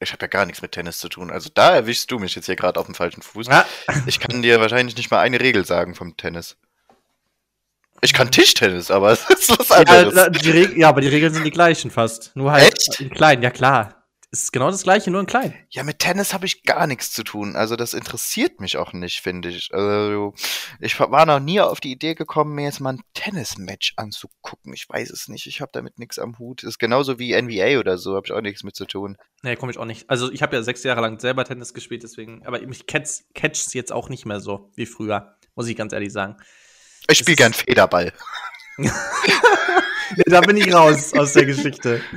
[0.00, 1.30] Ich habe ja gar nichts mit Tennis zu tun.
[1.30, 3.48] Also da erwischst du mich jetzt hier gerade auf dem falschen Fuß.
[3.48, 3.66] Ah,
[4.06, 6.56] Ich kann dir wahrscheinlich nicht mal eine Regel sagen vom Tennis.
[8.00, 10.14] Ich kann Tischtennis, aber es ist was ja, anderes.
[10.14, 12.30] da- die Reg- ja, aber die Regeln sind die gleichen fast.
[12.36, 13.00] Nur halt Echt?
[13.00, 13.97] in klein, ja klar.
[14.30, 15.54] Ist genau das gleiche, nur in klein.
[15.70, 17.56] Ja, mit Tennis habe ich gar nichts zu tun.
[17.56, 19.72] Also das interessiert mich auch nicht, finde ich.
[19.72, 20.34] Also
[20.80, 24.74] ich war noch nie auf die Idee gekommen, mir jetzt mal ein Tennismatch anzugucken.
[24.74, 25.46] Ich weiß es nicht.
[25.46, 26.62] Ich habe damit nichts am Hut.
[26.62, 29.16] ist genauso wie NBA oder so, habe ich auch nichts mit zu tun.
[29.42, 30.10] Nee, komme ich auch nicht.
[30.10, 33.72] Also ich habe ja sechs Jahre lang selber Tennis gespielt, deswegen, aber mich catch, catcht's
[33.72, 36.36] jetzt auch nicht mehr so wie früher, muss ich ganz ehrlich sagen.
[37.10, 38.12] Ich spiele gern Federball.
[40.26, 42.00] Da bin ich raus aus der Geschichte.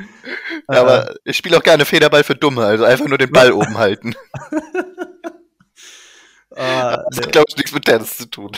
[0.77, 4.15] Aber ich spiele auch gerne Federball für Dumme, also einfach nur den Ball oben halten.
[6.51, 8.51] äh, Das nee, hat, glaube ich, nichts mit Tennis zu tun.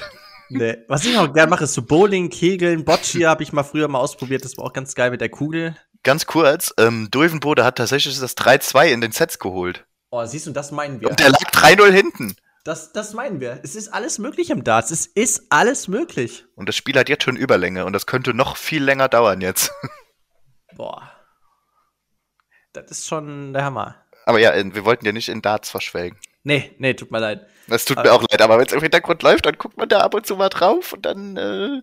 [0.49, 0.78] nee.
[0.88, 3.99] Was ich noch gerne mache, ist so Bowling, Kegeln, Boccia habe ich mal früher mal
[3.99, 5.76] ausprobiert, das war auch ganz geil mit der Kugel.
[6.03, 9.86] Ganz kurz, ähm, Dulvenbode hat tatsächlich das 3-2 in den Sets geholt.
[10.11, 11.09] Oh, siehst du, das meinen wir.
[11.09, 12.36] Und der lag 3-0 hinten.
[12.66, 13.59] Das, das meinen wir.
[13.64, 14.91] Es ist alles möglich im Darts.
[14.91, 16.45] Es ist alles möglich.
[16.55, 19.72] Und das Spiel hat jetzt schon Überlänge und das könnte noch viel länger dauern jetzt.
[20.76, 21.11] Boah.
[22.74, 23.96] Das ist schon der Hammer.
[24.26, 26.18] Aber ja, äh, wir wollten ja nicht in Darts verschwelgen.
[26.44, 27.48] Nee, nee, tut mir leid.
[27.68, 28.04] Das tut Ah.
[28.04, 30.26] mir auch leid, aber wenn es im Hintergrund läuft, dann guckt man da ab und
[30.26, 31.82] zu mal drauf und dann äh,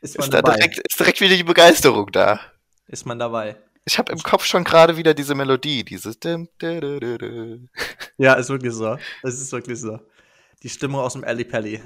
[0.00, 0.56] Ist man ist, da dabei.
[0.56, 2.40] direkt, ist direkt wieder die Begeisterung da.
[2.88, 3.56] Ist man dabei.
[3.86, 6.18] Ich habe im Kopf schon gerade wieder diese Melodie, dieses.
[8.16, 8.98] Ja, ist wirklich so.
[9.22, 10.00] Es ist wirklich so.
[10.62, 11.82] Die Stimmung aus dem Alley Pally.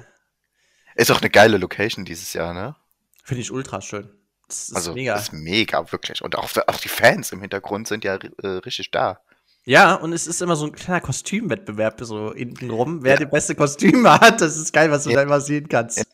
[0.95, 2.77] Ist auch eine geile Location dieses Jahr, ne?
[3.25, 4.09] Finde ich ultra schön.
[4.49, 5.15] Das ist also mega.
[5.15, 6.23] ist mega, wirklich.
[6.23, 9.21] Und auch, auch die Fans im Hintergrund sind ja äh, richtig da.
[9.65, 13.05] Ja, und es ist immer so ein kleiner Kostümwettbewerb so hinten rum.
[13.05, 15.17] Wer die beste Kostüme hat, das ist geil, was du Ja.
[15.17, 16.07] da immer sehen kannst.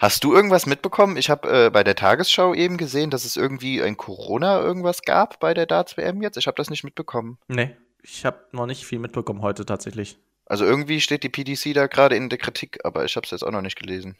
[0.00, 1.18] Hast du irgendwas mitbekommen?
[1.18, 5.38] Ich habe äh, bei der Tagesschau eben gesehen, dass es irgendwie ein Corona irgendwas gab
[5.38, 6.38] bei der Darts WM jetzt.
[6.38, 7.36] Ich habe das nicht mitbekommen.
[7.48, 10.16] Nee, ich habe noch nicht viel mitbekommen heute tatsächlich.
[10.46, 13.42] Also irgendwie steht die PDC da gerade in der Kritik, aber ich habe es jetzt
[13.42, 14.16] auch noch nicht gelesen.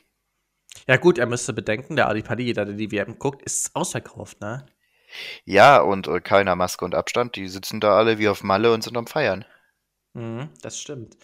[0.86, 4.40] Ja gut, er müsste bedenken, der Ali Pali, jeder, der die WM guckt, ist ausverkauft,
[4.40, 4.66] ne?
[5.44, 8.84] Ja, und äh, keiner Maske und Abstand, die sitzen da alle wie auf Malle und
[8.84, 9.44] sind am Feiern.
[10.12, 11.16] Mhm, das stimmt.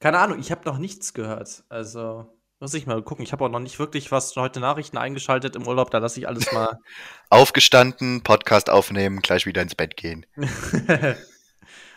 [0.00, 1.62] Keine Ahnung, ich habe noch nichts gehört.
[1.68, 2.26] Also
[2.62, 3.24] muss ich mal gucken.
[3.24, 5.90] Ich habe auch noch nicht wirklich was heute Nachrichten eingeschaltet im Urlaub.
[5.90, 6.78] Da lasse ich alles mal.
[7.28, 10.26] Aufgestanden, Podcast aufnehmen, gleich wieder ins Bett gehen.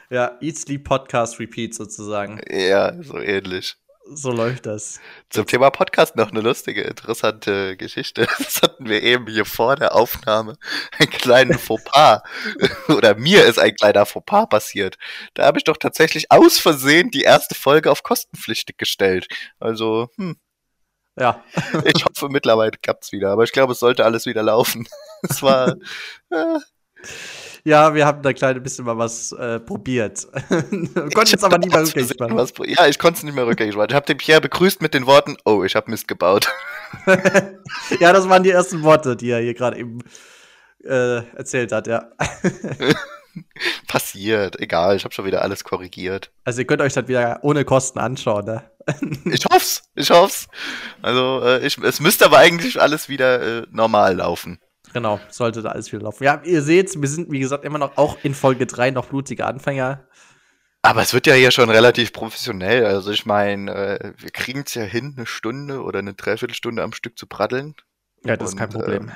[0.10, 2.42] ja, Eat Sleep Podcast Repeat sozusagen.
[2.50, 3.76] Ja, so ähnlich.
[4.08, 5.00] So läuft das.
[5.32, 8.28] Zum Thema Podcast noch eine lustige, interessante Geschichte.
[8.38, 10.58] Das hatten wir eben hier vor der Aufnahme.
[11.00, 12.22] Einen kleinen Fauxpas.
[12.88, 14.98] Oder mir ist ein kleiner Fauxpas passiert.
[15.34, 19.28] Da habe ich doch tatsächlich aus Versehen die erste Folge auf kostenpflichtig gestellt.
[19.60, 20.38] Also, hm,
[21.18, 21.44] Ja,
[21.86, 23.32] ich hoffe, mittlerweile klappt's wieder.
[23.32, 24.88] Aber ich glaube, es sollte alles wieder laufen.
[25.24, 25.76] Es war,
[26.30, 26.60] äh,
[27.66, 30.28] ja, wir haben da klein bisschen mal was äh, probiert.
[30.50, 32.38] Konnten ich es aber nie mehr rückgängig machen.
[32.38, 33.88] was Ja, ich konnte es nicht mehr rückgängig machen.
[33.90, 36.48] Ich habe den Pierre begrüßt mit den Worten, oh, ich habe Mist gebaut.
[38.00, 40.00] ja, das waren die ersten Worte, die er hier gerade eben
[40.84, 42.12] äh, erzählt hat, ja.
[43.88, 46.32] Passiert, egal, ich habe schon wieder alles korrigiert.
[46.44, 48.64] Also ihr könnt euch das wieder ohne Kosten anschauen, ne?
[49.26, 50.48] Ich hoff's, ich hoff's.
[51.02, 54.60] Also, äh, ich, es müsste aber eigentlich alles wieder äh, normal laufen.
[54.96, 56.24] Genau, sollte da alles wieder laufen.
[56.24, 59.46] Ja, ihr seht, wir sind, wie gesagt, immer noch auch in Folge 3 noch blutige
[59.46, 60.08] Anfänger.
[60.84, 62.86] Aber es wird ja hier schon relativ professionell.
[62.86, 66.94] Also ich meine, äh, wir kriegen es ja hin, eine Stunde oder eine Dreiviertelstunde am
[66.94, 67.76] Stück zu praddeln.
[68.24, 69.10] Ja, das ist kein Und, Problem.
[69.10, 69.12] äh,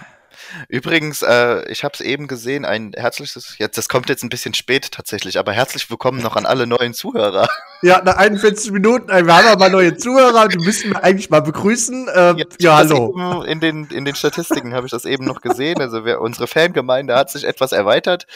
[0.67, 4.53] Übrigens, äh, ich habe es eben gesehen, ein herzliches, jetzt das kommt jetzt ein bisschen
[4.53, 7.47] spät tatsächlich, aber herzlich willkommen noch an alle neuen Zuhörer.
[7.81, 11.41] Ja, nach 41 Minuten, äh, wir haben aber neue Zuhörer, die müssen wir eigentlich mal
[11.41, 12.09] begrüßen.
[12.37, 13.43] Ich ja, hallo.
[13.43, 15.79] In den in den Statistiken habe ich das eben noch gesehen.
[15.79, 18.27] Also wir, unsere Fangemeinde hat sich etwas erweitert,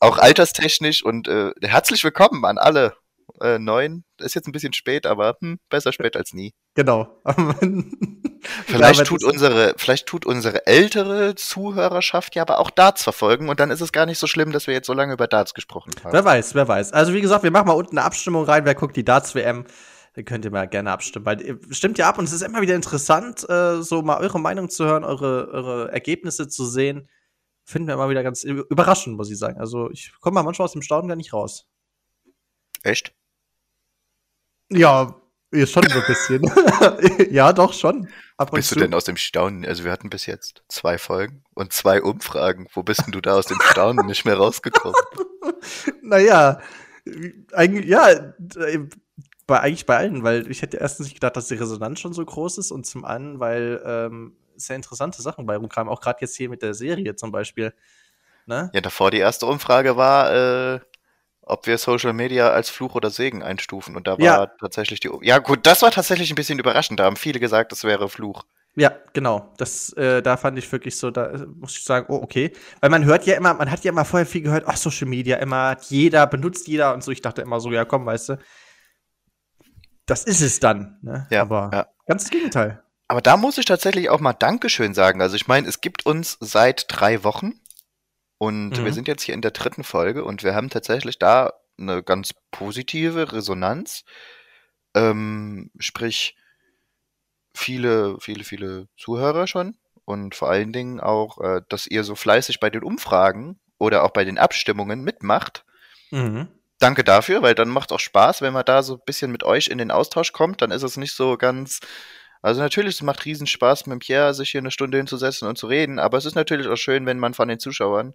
[0.00, 2.96] auch alterstechnisch und äh, herzlich willkommen an alle
[3.40, 4.04] äh, neuen.
[4.18, 6.52] Ist jetzt ein bisschen spät, aber hm, besser spät als nie.
[6.74, 7.20] Genau.
[8.66, 13.58] Vielleicht Ja, tut unsere, vielleicht tut unsere ältere Zuhörerschaft ja aber auch Darts verfolgen und
[13.60, 15.92] dann ist es gar nicht so schlimm, dass wir jetzt so lange über Darts gesprochen
[16.02, 16.12] haben.
[16.12, 16.92] Wer weiß, wer weiß.
[16.92, 18.64] Also wie gesagt, wir machen mal unten eine Abstimmung rein.
[18.64, 19.64] Wer guckt die Darts-WM?
[20.14, 21.26] Dann könnt ihr mal gerne abstimmen.
[21.26, 24.40] Weil ihr stimmt ja ab und es ist immer wieder interessant, äh, so mal eure
[24.40, 27.08] Meinung zu hören, eure, eure Ergebnisse zu sehen.
[27.64, 29.58] Finden wir immer wieder ganz ü- überraschend, muss ich sagen.
[29.60, 31.66] Also ich komme mal manchmal aus dem Staunen gar nicht raus.
[32.82, 33.12] Echt?
[34.70, 35.14] Ja,
[35.52, 37.30] schon so ein bisschen.
[37.30, 38.08] ja, doch, schon.
[38.36, 38.80] Ab Bist du zu.
[38.80, 39.64] denn aus dem Staunen?
[39.64, 42.68] Also wir hatten bis jetzt zwei Folgen und zwei Umfragen.
[42.72, 44.94] Wo bist denn du da aus dem Staunen nicht mehr rausgekommen?
[46.02, 46.60] Naja,
[47.52, 48.78] eigentlich, ja, äh,
[49.46, 52.24] bei, eigentlich bei allen, weil ich hätte erstens nicht gedacht, dass die Resonanz schon so
[52.24, 56.36] groß ist und zum anderen, weil ähm, sehr interessante Sachen bei rumkamen, auch gerade jetzt
[56.36, 57.74] hier mit der Serie zum Beispiel.
[58.46, 58.70] Ne?
[58.72, 60.32] Ja, davor die erste Umfrage war,
[60.74, 60.80] äh,
[61.48, 63.96] ob wir Social Media als Fluch oder Segen einstufen.
[63.96, 64.46] Und da war Ja.
[64.60, 65.10] tatsächlich die.
[65.22, 67.00] Ja, gut, das war tatsächlich ein bisschen überraschend.
[67.00, 68.44] Da haben viele gesagt, es wäre Fluch.
[68.76, 69.52] Ja, genau.
[69.56, 72.52] Das, äh, da fand ich wirklich so, da äh, muss ich sagen, oh, okay.
[72.80, 75.36] Weil man hört ja immer, man hat ja immer vorher viel gehört, ach, Social Media,
[75.38, 77.10] immer hat jeder, benutzt jeder und so.
[77.10, 78.38] Ich dachte immer so, ja, komm, weißt du,
[80.06, 80.98] das ist es dann.
[81.02, 81.26] Ne?
[81.30, 81.86] Ja, Aber ja.
[82.06, 82.82] ganz das Gegenteil.
[83.08, 85.22] Aber da muss ich tatsächlich auch mal Dankeschön sagen.
[85.22, 87.54] Also ich meine, es gibt uns seit drei Wochen
[88.38, 88.84] und Mhm.
[88.84, 92.32] wir sind jetzt hier in der dritten Folge und wir haben tatsächlich da eine ganz
[92.50, 94.04] positive Resonanz.
[94.94, 96.36] Ähm, sprich,
[97.54, 102.60] viele, viele, viele Zuhörer schon und vor allen Dingen auch, äh, dass ihr so fleißig
[102.60, 105.64] bei den Umfragen oder auch bei den Abstimmungen mitmacht.
[106.10, 106.48] Mhm.
[106.78, 109.66] Danke dafür, weil dann macht auch Spaß, wenn man da so ein bisschen mit euch
[109.68, 110.62] in den Austausch kommt.
[110.62, 111.80] Dann ist es nicht so ganz.
[112.42, 115.66] Also natürlich, es macht riesen Spaß, mit Pierre sich hier eine Stunde hinzusetzen und zu
[115.66, 118.14] reden, aber es ist natürlich auch schön, wenn man von den Zuschauern,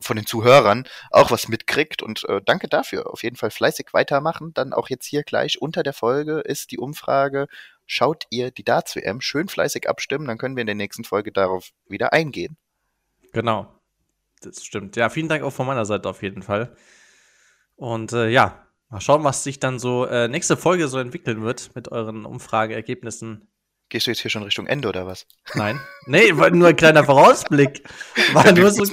[0.00, 3.10] von den Zuhörern auch was mitkriegt und äh, danke dafür.
[3.10, 4.52] Auf jeden Fall fleißig weitermachen.
[4.54, 7.46] Dann auch jetzt hier gleich unter der Folge ist die Umfrage,
[7.86, 11.70] schaut ihr die Darts-WM, schön fleißig abstimmen, dann können wir in der nächsten Folge darauf
[11.86, 12.56] wieder eingehen.
[13.32, 13.72] Genau.
[14.40, 14.96] Das stimmt.
[14.96, 16.76] Ja, vielen Dank auch von meiner Seite auf jeden Fall.
[17.76, 21.70] Und äh, ja, mal schauen, was sich dann so äh, nächste Folge so entwickeln wird
[21.74, 23.48] mit euren Umfrageergebnissen.
[23.90, 25.26] Gehst du jetzt hier schon Richtung Ende oder was?
[25.54, 25.78] Nein.
[26.06, 27.84] nee, war nur ein kleiner Vorausblick.
[28.32, 28.84] War nur so.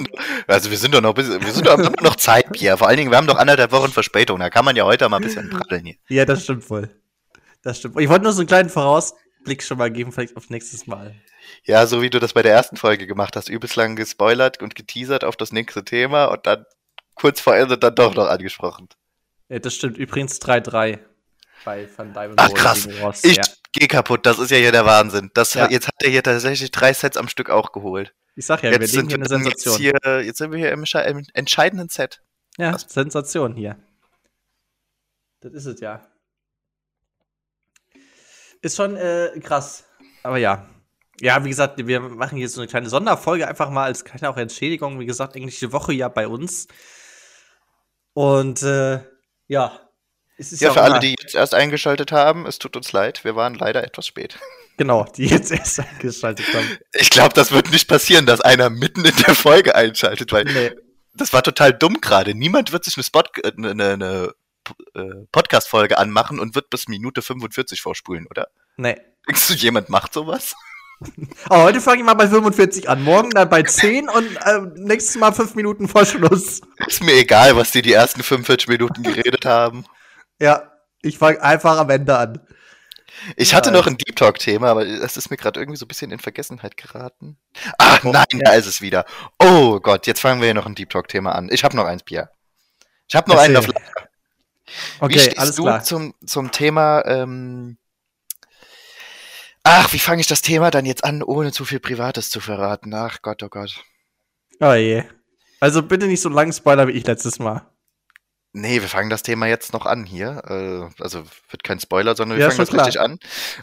[0.46, 2.76] Also wir sind doch noch, ein bisschen- wir sind doch, haben noch Zeit, Pierre.
[2.76, 4.38] Vor allen Dingen, wir haben doch anderthalb Wochen Verspätung.
[4.38, 5.94] Da kann man ja heute mal ein bisschen praddeln hier.
[6.08, 6.90] Ja, das stimmt wohl.
[7.62, 7.98] Das stimmt.
[8.00, 11.14] Ich wollte nur so einen kleinen Vorausblick schon mal geben, vielleicht auf nächstes Mal.
[11.64, 14.74] Ja, so wie du das bei der ersten Folge gemacht hast, übelst lang gespoilert und
[14.74, 16.64] geteasert auf das nächste Thema und dann
[17.14, 18.88] kurz vor Ende dann doch noch angesprochen.
[19.52, 19.98] Ja, das stimmt.
[19.98, 20.98] Übrigens 3-3
[21.66, 22.34] bei Van Dijven.
[22.38, 23.22] Ach krass, Ross.
[23.22, 23.42] ich Ja.
[23.72, 25.30] geh kaputt, das ist ja hier der Wahnsinn.
[25.34, 25.68] Das, Ja.
[25.70, 28.14] Jetzt hat er hier tatsächlich drei Sets am Stück auch geholt.
[28.34, 29.92] Ich sag ja, wir jetzt, legen sind hier wir eine dann jetzt, Sensation.
[30.04, 32.22] hier, jetzt sind wir hier im, im entscheidenden Set.
[32.56, 32.86] Ja, Was?
[32.88, 33.76] Sensation hier.
[35.40, 36.00] Das ist es ja.
[38.62, 39.84] Ist schon äh, krass.
[40.22, 40.66] Aber ja.
[41.20, 44.38] Ja, wie gesagt, wir machen hier so eine kleine Sonderfolge einfach mal als kleine auch
[44.38, 44.98] Entschädigung.
[44.98, 46.68] Wie gesagt, englische Woche ja bei uns.
[48.14, 49.00] Und äh,
[49.52, 49.78] ja.
[50.38, 53.22] Es ist Ja, auch für alle, die jetzt erst eingeschaltet haben, es tut uns leid,
[53.24, 54.38] wir waren leider etwas spät.
[54.78, 56.78] Genau, die jetzt erst eingeschaltet haben.
[56.94, 60.72] Ich glaube, das wird nicht passieren, dass einer mitten in der Folge einschaltet, weil Nee.
[61.14, 62.34] das war total dumm gerade.
[62.34, 64.32] Niemand wird sich eine, Spot, äh, eine, eine
[64.94, 68.48] äh, Podcast-Folge anmachen und wird bis Minute 45 vorspulen, oder?
[68.76, 68.96] Nee.
[69.28, 70.54] Denkst du, jemand macht sowas?
[71.48, 73.02] Aber heute fange ich mal bei 45 an.
[73.02, 76.60] Morgen dann bei 10 und äh, nächstes Mal 5 Minuten vor Schluss.
[76.86, 79.84] Ist mir egal, was die die ersten 45 Minuten geredet haben.
[80.40, 80.70] Ja,
[81.02, 82.40] ich fange einfach am Ende an.
[83.36, 83.76] Ich hatte Ja.
[83.76, 86.76] noch ein Deep Talk-Thema, aber das ist mir gerade irgendwie so ein bisschen in Vergessenheit
[86.76, 87.36] geraten.
[87.78, 88.38] Ah, Oh, nein, ja.
[88.44, 89.04] da ist es wieder.
[89.38, 91.48] Oh Gott, jetzt fangen wir hier noch ein Deep Talk-Thema an.
[91.52, 92.30] Ich habe noch eins, Pierre.
[93.08, 93.82] Ich habe noch einen auf Erzähl.
[93.84, 94.08] Lager.
[94.66, 95.82] Wie Okay, stehst alles du klar.
[95.84, 97.76] zum, zum Thema, ähm,
[99.64, 102.92] ach, wie fange ich das Thema dann jetzt an, ohne zu viel Privates zu verraten?
[102.94, 103.82] Ach Gott, oh Gott.
[104.60, 105.04] Oh je.
[105.60, 107.68] Also bitte nicht so lang Spoiler wie ich letztes Mal.
[108.52, 110.42] Nee, wir fangen das Thema jetzt noch an hier.
[110.46, 112.86] Äh, also wird kein Spoiler, sondern wir Ja, fangen das klar.
[112.86, 113.18] richtig an.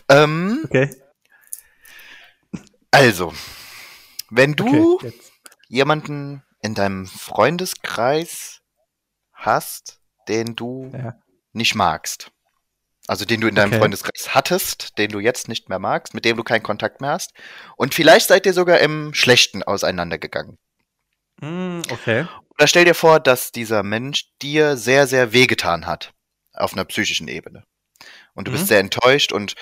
[0.09, 0.89] Ähm, Okay.
[2.91, 3.33] also,
[4.31, 5.13] wenn du Okay,
[5.67, 8.61] jemanden in deinem Freundeskreis
[9.33, 11.13] hast, den du Ja.
[11.53, 12.31] nicht magst.
[13.09, 13.79] Also den du in deinem Okay.
[13.79, 17.31] Freundeskreis hattest, den du jetzt nicht mehr magst, mit dem du keinen Kontakt mehr hast.
[17.75, 20.59] Und vielleicht seid ihr sogar im Schlechten auseinandergegangen.
[21.41, 22.27] Mm, okay.
[22.51, 26.11] Oder stell dir vor, dass dieser Mensch dir sehr, sehr wehgetan hat.
[26.53, 27.63] Auf einer psychischen Ebene.
[28.35, 28.55] Und du Mhm.
[28.55, 29.55] bist sehr enttäuscht und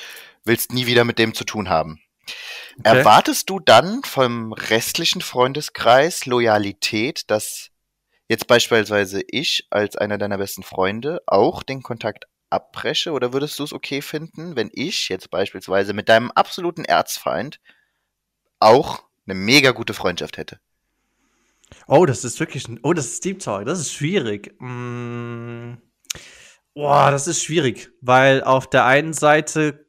[0.44, 2.02] willst nie wieder mit dem zu tun haben.
[2.80, 2.98] Okay.
[2.98, 7.70] Erwartest du dann vom restlichen Freundeskreis Loyalität, dass
[8.28, 13.12] jetzt beispielsweise ich als einer deiner besten Freunde auch den Kontakt abbreche?
[13.12, 17.60] Oder würdest du es okay finden, wenn ich jetzt beispielsweise mit deinem absoluten Erzfeind
[18.60, 20.60] auch eine mega gute Freundschaft hätte?
[21.88, 23.66] Oh, das ist wirklich ein, oh, das ist Deep Talk.
[23.66, 24.56] Das ist schwierig.
[24.60, 25.74] Mm,
[26.74, 29.88] boah, das ist schwierig, weil auf der einen Seite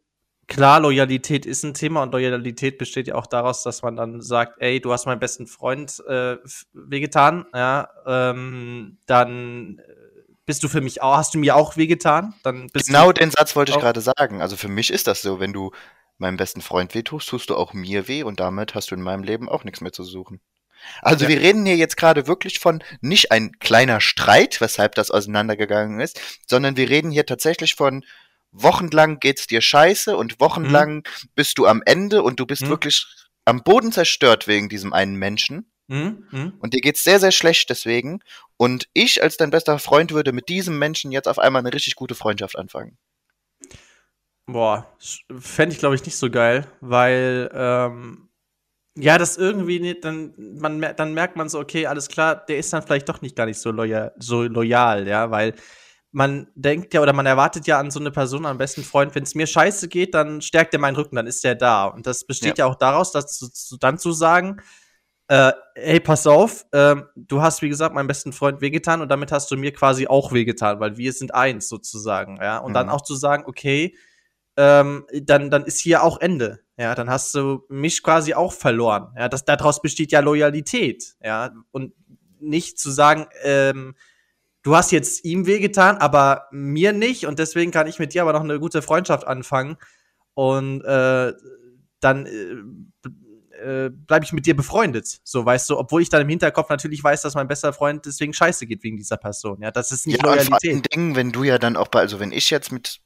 [0.48, 4.60] klar, Loyalität ist ein Thema und Loyalität besteht ja auch daraus, dass man dann sagt,
[4.60, 6.38] ey, du hast meinen besten Freund äh,
[6.72, 9.80] wehgetan, ja, ähm, dann
[10.48, 13.54] bist du für mich auch, hast du mir auch wehgetan, dann bist Genau den Satz
[13.54, 14.40] wollte ich gerade sagen.
[14.40, 15.72] Also für mich ist das so, wenn du
[16.16, 19.02] meinem besten Freund weh tust, tust du auch mir weh und damit hast du in
[19.02, 20.40] meinem Leben auch nichts mehr zu suchen.
[21.02, 21.28] Also Ja.
[21.28, 26.18] wir reden hier jetzt gerade wirklich von nicht ein kleiner Streit, weshalb das auseinandergegangen ist,
[26.46, 28.02] sondern wir reden hier tatsächlich von
[28.50, 31.02] wochenlang geht's dir scheiße und wochenlang
[31.34, 32.68] bist du am Ende und du bist Mhm.
[32.70, 33.06] wirklich
[33.44, 36.52] am Boden zerstört wegen diesem einen Menschen Hm, hm.
[36.58, 38.20] und dir geht's sehr, sehr schlecht deswegen
[38.58, 41.94] und ich als dein bester Freund würde mit diesem Menschen jetzt auf einmal eine richtig
[41.96, 42.98] gute Freundschaft anfangen.
[44.44, 44.86] Boah,
[45.38, 48.28] fände ich glaube ich nicht so geil, weil ähm,
[49.00, 52.72] ja, das irgendwie nicht, dann, man, dann merkt man so, okay, alles klar, der ist
[52.72, 55.54] dann vielleicht doch nicht gar nicht so loyal, so loyal, ja, weil
[56.10, 59.22] man denkt ja oder man erwartet ja an so eine Person, am besten Freund, wenn
[59.22, 61.84] es mir scheiße geht, dann stärkt er meinen Rücken, dann ist der da.
[61.84, 64.60] Und das besteht ja, auch daraus, dass zu, zu, dann zu sagen,
[65.28, 69.30] äh, hey, pass auf, ähm, du hast, wie gesagt, meinem besten Freund wehgetan und damit
[69.32, 72.58] hast du mir quasi auch wehgetan, weil wir sind eins sozusagen, ja.
[72.58, 72.92] Und dann Mhm.
[72.92, 73.94] auch zu sagen, okay,
[74.56, 76.60] ähm, dann, dann ist hier auch Ende.
[76.78, 79.12] Ja, dann hast du mich quasi auch verloren.
[79.16, 81.16] Ja, das, daraus besteht ja Loyalität.
[81.22, 81.92] Ja, und
[82.40, 83.94] nicht zu sagen, ähm,
[84.62, 88.32] du hast jetzt ihm wehgetan, aber mir nicht und deswegen kann ich mit dir aber
[88.32, 89.76] noch eine gute Freundschaft anfangen
[90.34, 91.32] und äh,
[92.00, 92.56] dann äh,
[93.58, 95.20] äh, bleibe ich mit dir befreundet.
[95.24, 98.32] So, weißt du, obwohl ich dann im Hinterkopf natürlich weiß, dass mein bester Freund deswegen
[98.32, 99.60] scheiße geht wegen dieser Person.
[99.60, 100.94] Ja, das ist nicht ja, und vor allen Loyalität.
[100.94, 103.00] Dingen, wenn du ja dann auch bei, also wenn ich jetzt mit,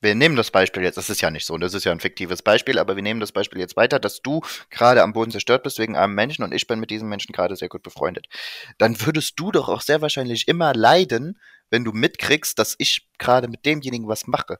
[0.00, 2.42] wir nehmen das Beispiel jetzt, das ist ja nicht so, das ist ja ein fiktives
[2.42, 4.40] Beispiel, aber wir nehmen das Beispiel jetzt weiter, dass du
[4.70, 7.56] gerade am Boden zerstört bist wegen einem Menschen und ich bin mit diesem Menschen gerade
[7.56, 8.26] sehr gut befreundet.
[8.78, 11.38] Dann würdest du doch auch sehr wahrscheinlich immer leiden,
[11.70, 14.58] wenn du mitkriegst, dass ich gerade mit demjenigen was mache.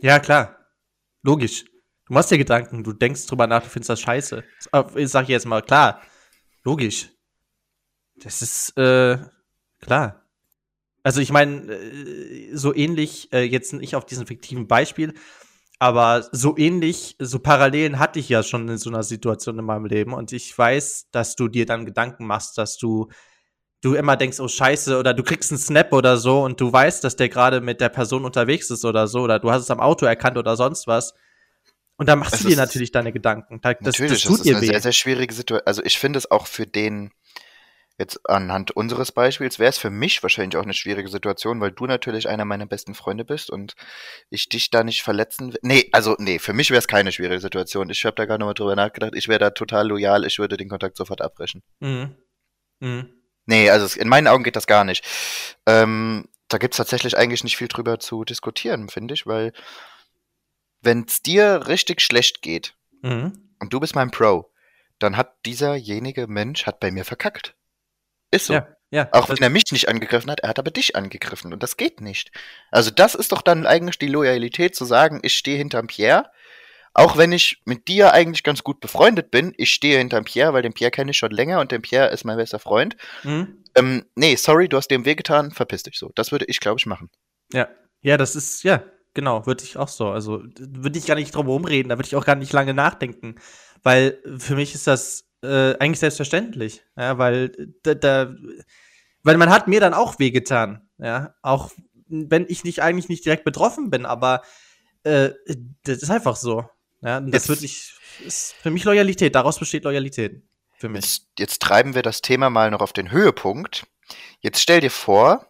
[0.00, 0.56] Ja, klar.
[1.22, 1.64] Logisch.
[2.10, 4.42] Du machst dir Gedanken, du denkst drüber nach, du findest das scheiße.
[4.96, 6.02] Ich sag jetzt mal, klar.
[6.64, 7.08] Logisch.
[8.16, 9.16] Das ist, äh,
[9.80, 10.24] klar.
[11.04, 15.14] Also ich meine, äh, so ähnlich, äh, jetzt nicht auf diesem fiktiven Beispiel,
[15.78, 19.86] aber so ähnlich, so Parallelen hatte ich ja schon in so einer Situation in meinem
[19.86, 23.06] Leben und ich weiß, dass du dir dann Gedanken machst, dass du
[23.82, 27.04] du immer denkst, oh Scheiße, oder du kriegst einen Snap oder so und du weißt,
[27.04, 29.78] dass der gerade mit der Person unterwegs ist oder so, oder du hast es am
[29.78, 31.14] Auto erkannt oder sonst was.
[32.00, 33.60] Und dann machst Es du dir ist- natürlich deine Gedanken.
[33.60, 34.66] Da- Das, Natürlich, das tut ist dir eine weh.
[34.68, 35.66] sehr, sehr schwierige Situation.
[35.66, 37.10] Also ich finde es auch für den,
[37.98, 41.84] jetzt anhand unseres Beispiels, wäre es für mich wahrscheinlich auch eine schwierige Situation, weil du
[41.86, 43.74] natürlich einer meiner besten Freunde bist und
[44.30, 45.58] ich dich da nicht verletzen will.
[45.60, 47.90] Nee, also nee, für mich wäre es keine schwierige Situation.
[47.90, 49.12] Ich habe da gerade nochmal drüber nachgedacht.
[49.14, 51.62] Ich wäre da total loyal, ich würde den Kontakt sofort abbrechen.
[51.80, 52.16] Mhm.
[52.80, 53.10] Mhm.
[53.44, 55.04] Nee, also es- in meinen Augen geht das gar nicht.
[55.66, 59.52] Ähm, da gibt's tatsächlich eigentlich nicht viel drüber zu diskutieren, finde ich, weil
[60.82, 63.50] wenn es dir richtig schlecht geht, Mhm.
[63.60, 64.50] und du bist mein Pro,
[64.98, 67.54] dann hat dieserjenige Mensch hat bei mir verkackt.
[68.30, 68.54] Ist so.
[68.54, 69.08] Ja, ja.
[69.12, 72.00] Auch wenn er mich nicht angegriffen hat, er hat aber dich angegriffen und das geht
[72.00, 72.30] nicht.
[72.70, 76.30] Also das ist doch dann eigentlich die Loyalität zu sagen, ich stehe hinterm Pierre,
[76.92, 80.62] auch wenn ich mit dir eigentlich ganz gut befreundet bin, ich stehe hinterm Pierre, weil
[80.62, 82.96] den Pierre kenne ich schon länger und den Pierre ist mein bester Freund.
[83.22, 83.56] mhm.
[83.76, 86.10] Ähm, nee, sorry, du hast dem wehgetan, verpiss dich so.
[86.16, 87.08] Das würde ich, glaube ich, machen.
[87.52, 87.68] Ja.
[88.02, 88.82] Ja, das ist, ja,
[89.20, 90.08] genau, würde ich auch so.
[90.08, 93.34] Also würde ich gar nicht drum rumreden, da würde ich auch gar nicht lange nachdenken.
[93.82, 96.82] Weil für mich ist das äh, eigentlich selbstverständlich.
[96.96, 97.52] Ja, weil
[97.82, 98.34] da, da,
[99.22, 100.88] weil man hat mir dann auch wehgetan.
[100.98, 101.70] Ja, auch
[102.08, 104.42] wenn ich nicht eigentlich nicht direkt betroffen bin, aber
[105.04, 105.30] äh,
[105.84, 106.68] das ist einfach so.
[107.02, 107.94] Ja, das würde ich,
[108.26, 110.42] ist für mich Loyalität, daraus besteht Loyalität.
[110.78, 111.04] Für mich.
[111.04, 113.86] Jetzt, jetzt treiben wir das Thema mal noch auf den Höhepunkt.
[114.40, 115.46] Jetzt stell dir vor,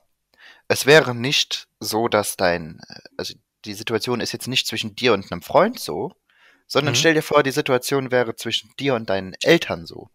[0.66, 3.34] es wäre nicht so, dass dein, äh, also
[3.64, 6.12] die Situation ist jetzt nicht zwischen dir und einem Freund so,
[6.66, 6.98] sondern Mhm.
[6.98, 10.08] stell dir vor, die Situation wäre zwischen dir und deinen Eltern so.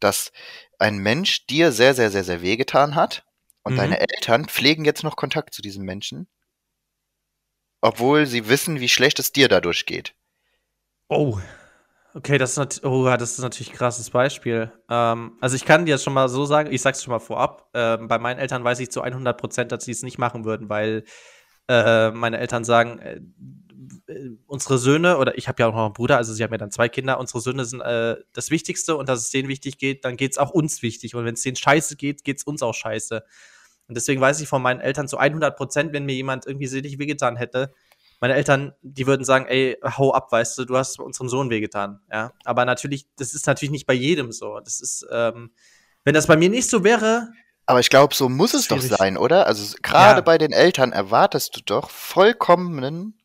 [0.00, 0.32] Dass
[0.78, 3.24] ein Mensch dir sehr, sehr, sehr, sehr wehgetan hat
[3.64, 3.78] Und Mhm.
[3.78, 6.28] deine Eltern pflegen jetzt noch Kontakt zu diesem Menschen,
[7.82, 10.16] obwohl sie wissen, wie schlecht es dir dadurch geht.
[11.08, 11.38] Oh.
[12.14, 14.72] Okay, das ist, oh, das ist natürlich ein krasses Beispiel.
[14.90, 18.08] Ähm, also ich kann dir schon mal so sagen, ich sag's schon mal vorab, ähm,
[18.08, 21.04] bei meinen Eltern weiß ich zu 100 Prozent, dass sie es nicht machen würden, weil
[21.68, 23.20] äh, meine Eltern sagen, äh,
[24.06, 26.58] äh, unsere Söhne, oder ich habe ja auch noch einen Bruder, also sie haben ja
[26.58, 30.04] dann zwei Kinder, unsere Söhne sind äh, das Wichtigste und dass es denen wichtig geht,
[30.04, 31.14] dann geht's auch uns wichtig.
[31.14, 33.22] Und wenn es denen scheiße geht, geht's uns auch scheiße.
[33.88, 36.98] Und deswegen weiß ich von meinen Eltern zu 100 Prozent, wenn mir jemand irgendwie seelisch
[36.98, 37.72] wehgetan hätte,
[38.20, 42.00] meine Eltern, die würden sagen, ey, hau ab, weißt du, du hast unserem Sohn wehgetan,
[42.10, 42.32] ja.
[42.44, 44.60] Aber natürlich, das ist natürlich nicht bei jedem so.
[44.60, 45.50] Das ist, ähm,
[46.04, 47.28] wenn das bei mir nicht so wäre,
[47.66, 48.98] Aber ich glaube, so muss es doch Schwierig.
[48.98, 49.46] sein, oder?
[49.46, 50.20] Also gerade Ja.
[50.20, 53.18] bei den Eltern erwartest du doch vollkommenen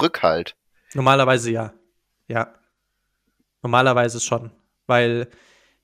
[0.00, 0.56] Rückhalt.
[0.94, 1.72] normalerweise ja.
[2.28, 2.54] Ja.
[3.62, 4.50] Normalerweise schon.
[4.86, 5.28] Weil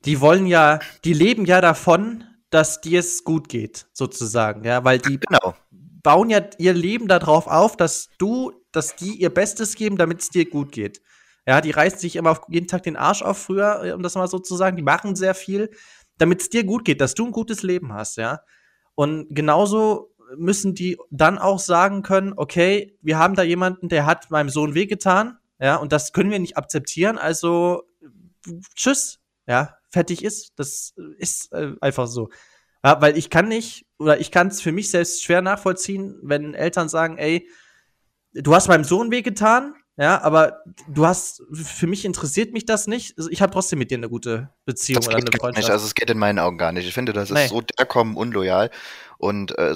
[0.05, 4.85] die wollen ja, die leben ja davon, dass dir es gut geht, sozusagen, ja.
[4.85, 5.55] Weil die Genau.
[5.71, 10.31] bauen ja ihr Leben darauf auf, dass du, dass die ihr Bestes geben, damit es
[10.31, 11.01] dir gut geht.
[11.47, 14.15] Ja, die reißen sich immer auf jeden Tag den Arsch auf früher, äh, um das
[14.15, 14.77] mal so zu sagen.
[14.77, 15.71] Die machen sehr viel,
[16.19, 18.41] damit es dir gut geht, dass du ein gutes Leben hast, ja.
[18.95, 24.31] Und genauso müssen die dann auch sagen können, okay, wir haben da jemanden, der hat
[24.31, 27.83] meinem Sohn wehgetan, ja, und das können wir nicht akzeptieren, also
[28.75, 30.53] tschüss, ja, fertig ist.
[30.57, 32.29] Das ist äh, einfach so.
[32.85, 36.55] Ja, weil ich kann nicht, oder ich kann es für mich selbst schwer nachvollziehen, wenn
[36.55, 37.49] Eltern sagen, ey,
[38.33, 43.17] du hast meinem Sohn wehgetan, ja, aber du hast, für mich interessiert mich das nicht.
[43.17, 45.57] Also ich habe trotzdem mit dir eine gute Beziehung Das oder eine Freundschaft.
[45.57, 45.71] nicht.
[45.71, 46.87] Also es geht in meinen Augen gar nicht.
[46.89, 47.47] Ich finde, das ist Nee.
[47.49, 48.71] so derkommen unloyal.
[49.19, 49.75] Und äh,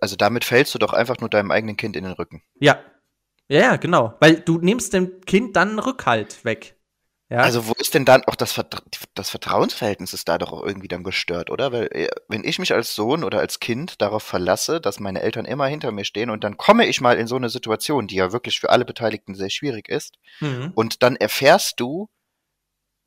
[0.00, 2.42] also damit fällst du doch einfach nur deinem eigenen Kind in den Rücken.
[2.60, 2.78] ja.
[3.50, 4.12] Ja, ja, genau.
[4.20, 6.76] Weil du nimmst dem Kind dann Rückhalt weg.
[7.30, 7.40] Ja.
[7.40, 8.80] Also wo ist denn dann auch das, Vertra
[9.14, 11.72] das Vertrauensverhältnis ist da doch auch irgendwie dann gestört, oder?
[11.72, 15.44] Weil äh, wenn ich mich als Sohn oder als Kind darauf verlasse, dass meine Eltern
[15.44, 18.32] immer hinter mir stehen und dann komme ich mal in so eine Situation, die ja
[18.32, 20.72] wirklich für alle Beteiligten sehr schwierig ist, mhm.
[20.74, 22.08] und dann erfährst du,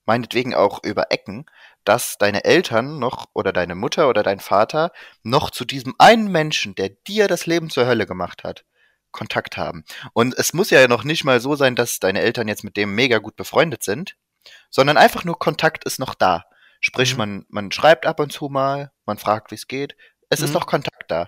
[0.05, 1.45] meinetwegen auch über Ecken,
[1.84, 4.91] dass deine Eltern noch oder deine Mutter oder dein Vater
[5.24, 8.65] noch zu diesem einen Menschen, der dir das Leben zur Hölle gemacht hat,
[9.12, 9.84] Kontakt haben.
[10.14, 12.95] Und es muss ja noch nicht mal so sein, dass deine Eltern jetzt mit dem
[12.95, 14.16] mega gut befreundet sind,
[14.70, 16.45] sondern einfach nur Kontakt ist noch da.
[16.80, 17.18] Sprich, Mhm.
[17.18, 19.95] man, man schreibt ab und zu mal, man fragt, wie es geht.
[20.30, 20.53] Es ist Mhm.
[20.55, 21.28] noch Kontakt da.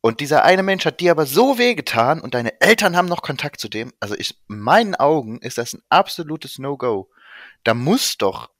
[0.00, 3.58] Und dieser eine Mensch hat dir aber so wehgetan und deine Eltern haben noch Kontakt
[3.60, 3.92] zu dem.
[4.00, 7.10] Also ich, in meinen Augen ist das ein absolutes No-Go.
[7.64, 8.50] Da muss doch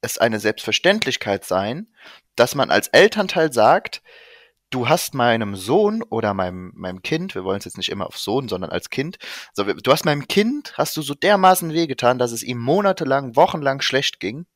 [0.00, 1.86] es eine Selbstverständlichkeit sein,
[2.34, 4.02] dass man als Elternteil sagt,
[4.70, 8.18] du hast meinem Sohn oder meinem, meinem Kind, wir wollen es jetzt nicht immer auf
[8.18, 9.18] Sohn, sondern als Kind,
[9.52, 13.80] so, du hast meinem Kind, hast du so dermaßen wehgetan, dass es ihm monatelang, wochenlang
[13.80, 14.46] schlecht ging.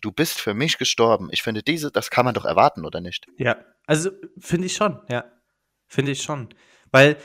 [0.00, 1.28] Du bist für mich gestorben.
[1.32, 3.26] Ich finde diese, das kann man doch erwarten, oder nicht?
[3.36, 5.24] Ja, also finde ich schon, ja.
[5.88, 6.50] Finde ich schon.
[6.92, 7.16] Weil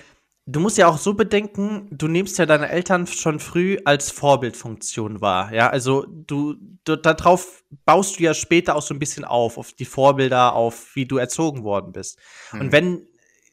[0.45, 5.21] du musst ja auch so bedenken, du nimmst ja deine Eltern schon früh als Vorbildfunktion
[5.21, 5.53] wahr.
[5.53, 9.73] Ja, also du, du darauf baust du ja später auch so ein bisschen auf, auf
[9.73, 12.19] die Vorbilder, auf wie du erzogen worden bist.
[12.49, 12.61] Hm.
[12.61, 13.07] Und wenn,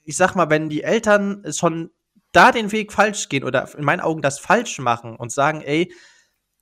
[0.04, 1.90] ich sag mal, wenn die Eltern schon
[2.32, 5.92] da den Weg falsch gehen oder in meinen Augen das falsch machen und sagen, ey,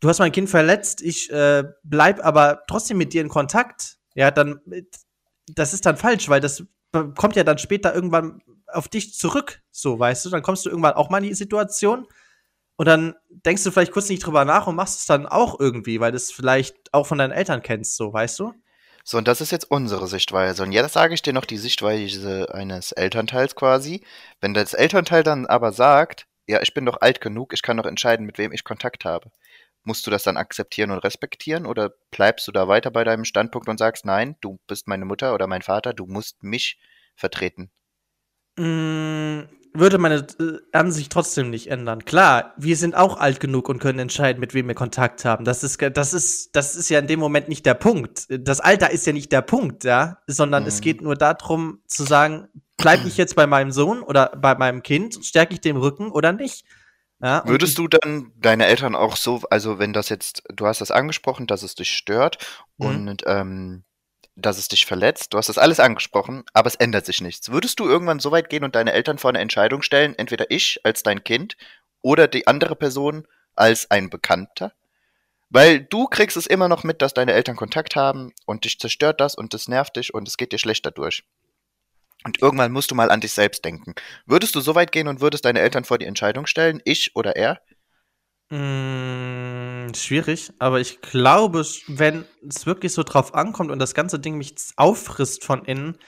[0.01, 4.31] du hast mein Kind verletzt, ich äh, bleib aber trotzdem mit dir in Kontakt, ja,
[4.31, 4.61] dann
[5.55, 6.65] das ist dann falsch, weil das
[7.17, 10.95] kommt ja dann später irgendwann auf dich zurück, so, weißt du, dann kommst du irgendwann
[10.95, 12.07] auch mal in die Situation
[12.77, 16.01] und dann denkst du vielleicht kurz nicht drüber nach und machst es dann auch irgendwie,
[16.01, 18.55] weil du es vielleicht auch von deinen Eltern kennst, so, weißt du?
[19.05, 20.63] So, und das ist jetzt unsere Sichtweise.
[20.63, 24.05] Und jetzt sage ich dir noch die Sichtweise eines Elternteils quasi.
[24.41, 27.87] Wenn das Elternteil dann aber sagt, ja, ich bin doch alt genug, ich kann doch
[27.87, 29.31] entscheiden, mit wem ich Kontakt habe.
[29.85, 33.69] Musst du das dann akzeptieren und respektieren oder bleibst du da weiter bei deinem Standpunkt
[33.69, 36.79] und sagst, nein, du bist meine Mutter oder mein Vater, du musst mich
[37.17, 37.71] vertreten?
[38.59, 39.43] Mm,
[39.79, 42.05] würde meine äh, Ansicht trotzdem nicht ändern.
[42.05, 45.45] Klar, wir sind auch alt genug und können entscheiden, mit wem wir Kontakt haben.
[45.45, 48.27] Das ist, das ist, das ist ja in dem Moment nicht der Punkt.
[48.31, 50.83] Das Alter ist ja nicht der Punkt, ja, sondern es Mhm.
[50.83, 55.25] geht nur darum zu sagen, bleib ich jetzt bei meinem Sohn oder bei meinem Kind,
[55.25, 56.65] stärke ich den Rücken oder nicht.
[57.21, 60.93] Ja, Würdest du dann deine Eltern auch so, also wenn das jetzt, du hast das
[60.93, 62.39] angesprochen, dass es dich stört
[62.79, 62.87] Mhm.
[62.87, 63.83] und ähm,
[64.39, 67.51] dass es dich verletzt, du hast das alles angesprochen, aber es ändert sich nichts.
[67.51, 70.81] Würdest du irgendwann so weit gehen und deine Eltern vor eine Entscheidung stellen, entweder ich
[70.85, 71.57] als dein Kind
[72.03, 73.27] oder die andere Person
[73.57, 74.73] als ein Bekannter?
[75.51, 79.21] Weil du kriegst es immer noch mit, dass deine Eltern Kontakt haben und dich zerstört
[79.21, 81.25] das und das nervt dich und es geht dir schlecht dadurch.
[82.25, 83.95] Und irgendwann musst du mal an dich selbst denken.
[84.27, 87.37] Würdest du so weit gehen und würdest deine Eltern vor die Entscheidung stellen, ich oder
[87.37, 87.61] er?
[88.51, 94.39] Mm, schwierig, aber ich glaube, wenn es wirklich so drauf ankommt und das ganze Ding
[94.39, 95.99] mich auffrisst von innen,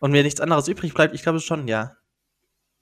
[0.00, 1.96] und mir nichts anderes übrig bleibt, ich glaube schon, ja.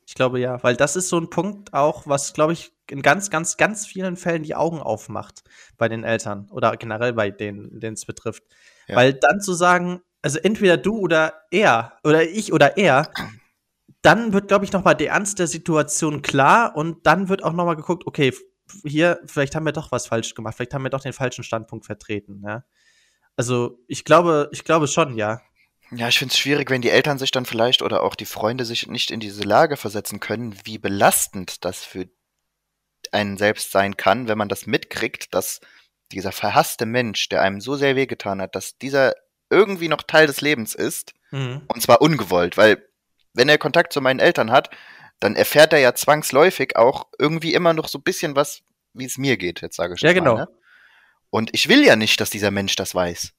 [0.08, 3.28] Ich glaube ja, weil das ist so ein Punkt auch, was, glaube ich, in ganz,
[3.30, 5.42] ganz, ganz vielen Fällen die Augen aufmacht
[5.76, 8.44] bei den Eltern oder generell bei denen, denen es betrifft.
[8.86, 8.94] Ja.
[8.96, 13.10] Weil dann zu sagen, also entweder du oder er oder ich oder er,
[14.02, 17.52] dann wird, glaube ich, noch mal der Ernst der Situation klar und dann wird auch
[17.52, 18.32] noch mal geguckt, okay,
[18.84, 21.86] hier, vielleicht haben wir doch was falsch gemacht, vielleicht haben wir doch den falschen Standpunkt
[21.86, 22.64] vertreten, ja.
[23.36, 25.42] Also, ich glaube, ich glaube schon, ja.
[25.90, 28.64] Ja, ich finde es schwierig, wenn die Eltern sich dann vielleicht oder auch die Freunde
[28.64, 32.08] sich nicht in diese Lage versetzen können, wie belastend das für
[33.12, 35.60] einen selbst sein kann, wenn man das mitkriegt, dass
[36.12, 39.14] dieser verhasste Mensch, der einem so sehr wehgetan hat, dass dieser
[39.50, 41.14] irgendwie noch Teil des Lebens ist.
[41.30, 41.62] Mhm.
[41.68, 42.84] Und zwar ungewollt, weil
[43.32, 44.70] wenn er Kontakt zu meinen Eltern hat,
[45.20, 48.62] dann erfährt er ja zwangsläufig auch irgendwie immer noch so ein bisschen was,
[48.92, 50.34] wie es mir geht, jetzt sage ich Ja, genau.
[50.34, 50.48] Mal, ne?
[51.30, 53.32] Und ich will ja nicht, dass dieser Mensch das weiß.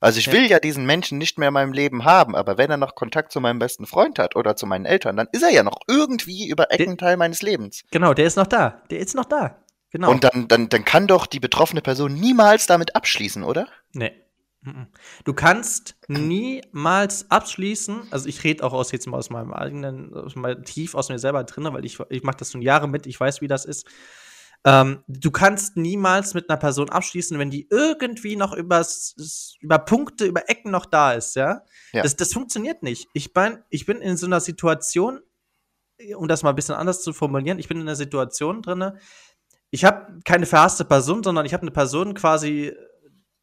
[0.00, 0.32] Also ich ja.
[0.32, 3.32] will ja diesen Menschen nicht mehr in meinem Leben haben, aber wenn er noch Kontakt
[3.32, 6.48] zu meinem besten Freund hat oder zu meinen Eltern, dann ist er ja noch irgendwie
[6.48, 7.84] über Ecken Teil meines Lebens.
[7.90, 8.82] Genau, der ist noch da.
[8.90, 9.56] Der ist noch da.
[9.90, 10.10] Genau.
[10.10, 13.68] Und dann, dann, dann kann doch die betroffene Person niemals damit abschließen, oder?
[13.92, 14.12] Nee.
[15.24, 20.36] Du kannst niemals abschließen, also ich rede auch aus jetzt mal aus meinem eigenen, aus
[20.36, 23.18] meinem, tief aus mir selber drin, weil ich, ich mache das schon Jahre mit, ich
[23.18, 23.86] weiß, wie das ist.
[24.66, 30.24] Ähm, du kannst niemals mit einer Person abschließen, wenn die irgendwie noch übers, über Punkte,
[30.24, 31.62] über Ecken noch da ist, ja.
[31.92, 32.02] ja.
[32.02, 33.08] Das, das funktioniert nicht.
[33.12, 35.20] Ich bin, ich bin in so einer Situation,
[36.16, 38.92] um das mal ein bisschen anders zu formulieren, ich bin in einer Situation drin,
[39.70, 42.72] ich habe keine verhasste Person, sondern ich habe eine Person quasi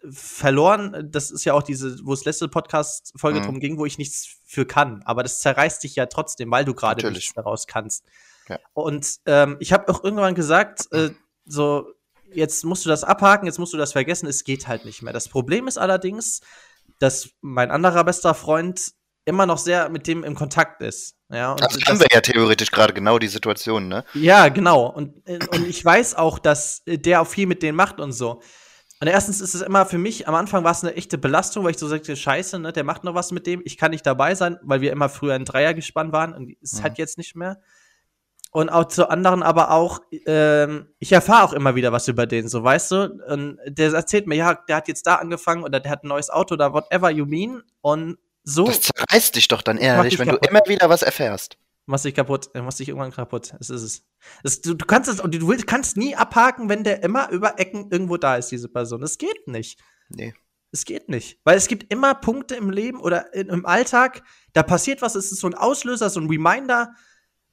[0.09, 1.09] verloren.
[1.11, 3.45] Das ist ja auch diese, wo es letzte Podcast-Folge mhm.
[3.45, 5.01] drum ging, wo ich nichts für kann.
[5.05, 8.05] Aber das zerreißt dich ja trotzdem, weil du gerade nichts daraus kannst.
[8.49, 8.59] Ja.
[8.73, 11.11] Und ähm, ich habe auch irgendwann gesagt, äh,
[11.45, 11.87] so,
[12.33, 15.13] jetzt musst du das abhaken, jetzt musst du das vergessen, es geht halt nicht mehr.
[15.13, 16.41] Das Problem ist allerdings,
[16.99, 18.93] dass mein anderer bester Freund
[19.25, 21.15] immer noch sehr mit dem im Kontakt ist.
[21.29, 24.03] Ja, also das haben wir ja theoretisch gerade genau die Situation, ne?
[24.13, 24.87] Ja, genau.
[24.87, 28.41] Und, äh, und ich weiß auch, dass der auch viel mit denen macht und so.
[29.01, 31.71] Und erstens ist es immer für mich, am Anfang war es eine echte Belastung, weil
[31.71, 34.35] ich so sagte, scheiße, ne, der macht noch was mit dem, ich kann nicht dabei
[34.35, 36.83] sein, weil wir immer früher ein Dreier gespannt waren und ist mhm.
[36.83, 37.59] halt jetzt nicht mehr.
[38.51, 42.47] Und auch zu anderen aber auch, ähm, ich erfahre auch immer wieder was über den,
[42.47, 43.23] so weißt du.
[43.27, 46.29] Und der erzählt mir, ja, der hat jetzt da angefangen oder der hat ein neues
[46.29, 47.63] Auto oder whatever you mean.
[47.81, 48.65] Und so.
[48.65, 50.45] Das zerreißt dich doch dann ehrlich, wenn kaputt.
[50.45, 51.57] du immer wieder was erfährst.
[51.87, 53.53] Machst dich kaputt, machst dich irgendwann kaputt.
[53.57, 54.05] Das ist es.
[54.43, 57.89] Das, du, du, kannst es, du willst, kannst nie abhaken, wenn der immer über Ecken
[57.91, 59.01] irgendwo da ist, diese Person.
[59.01, 59.79] Das geht nicht.
[60.09, 60.33] Nee.
[60.71, 61.39] Es geht nicht.
[61.43, 64.23] Weil es gibt immer Punkte im Leben oder in, im Alltag,
[64.53, 66.93] da passiert was, es ist so ein Auslöser, so ein Reminder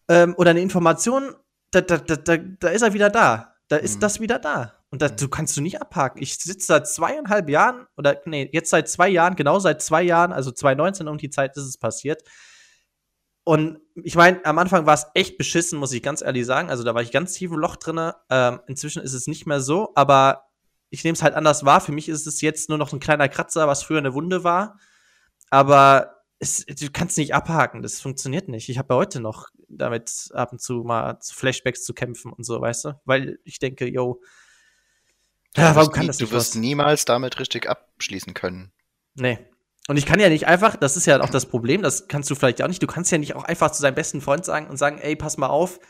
[0.09, 1.35] ähm, oder eine Information,
[1.71, 3.55] da, da, da, da, ist er wieder da.
[3.69, 4.01] Da ist mhm.
[4.01, 4.75] das wieder da.
[4.91, 6.23] Und das, du kannst du nicht abhaken.
[6.23, 10.33] Ich sitze seit zweieinhalb Jahren, oder nee, jetzt seit zwei Jahren, genau seit zwei Jahren,
[10.33, 12.23] also 2019 um die Zeit ist es passiert.
[13.45, 16.71] Und ich meine, am Anfang war es echt beschissen, muss ich ganz ehrlich sagen.
[16.71, 18.13] Also da war ich ganz tief im Loch drin.
[18.31, 20.49] Ähm, inzwischen ist es nicht mehr so, aber
[20.91, 21.81] ich nehme es halt anders wahr.
[21.81, 24.79] Für mich ist es jetzt nur noch ein kleiner Kratzer, was früher eine Wunde war.
[25.51, 28.69] Aber es, du kannst nicht abhaken, das funktioniert nicht.
[28.69, 32.45] Ich habe ja heute noch damit ab und zu mal zu Flashbacks zu kämpfen und
[32.45, 33.01] so, weißt du?
[33.05, 34.21] Weil ich denke, yo,
[35.57, 36.31] ja, warum kann nie, das nicht?
[36.31, 36.61] Du wirst was?
[36.61, 38.73] niemals damit richtig abschließen können.
[39.15, 39.39] Nee,
[39.89, 42.35] und ich kann ja nicht einfach, das ist ja auch das Problem, das kannst du
[42.35, 44.77] vielleicht auch nicht, du kannst ja nicht auch einfach zu deinem besten Freund sagen und
[44.77, 45.81] sagen, ey, pass mal auf,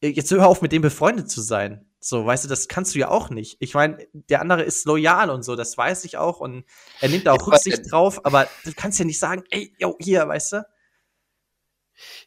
[0.00, 1.86] äh, jetzt hör auf, mit dem befreundet zu sein.
[2.00, 3.58] So, weißt du, das kannst du ja auch nicht.
[3.60, 6.64] Ich meine, der andere ist loyal und so, das weiß ich auch und
[7.00, 10.26] er nimmt da auch Rücksicht drauf, aber du kannst ja nicht sagen, ey, yo, hier,
[10.26, 10.66] weißt du?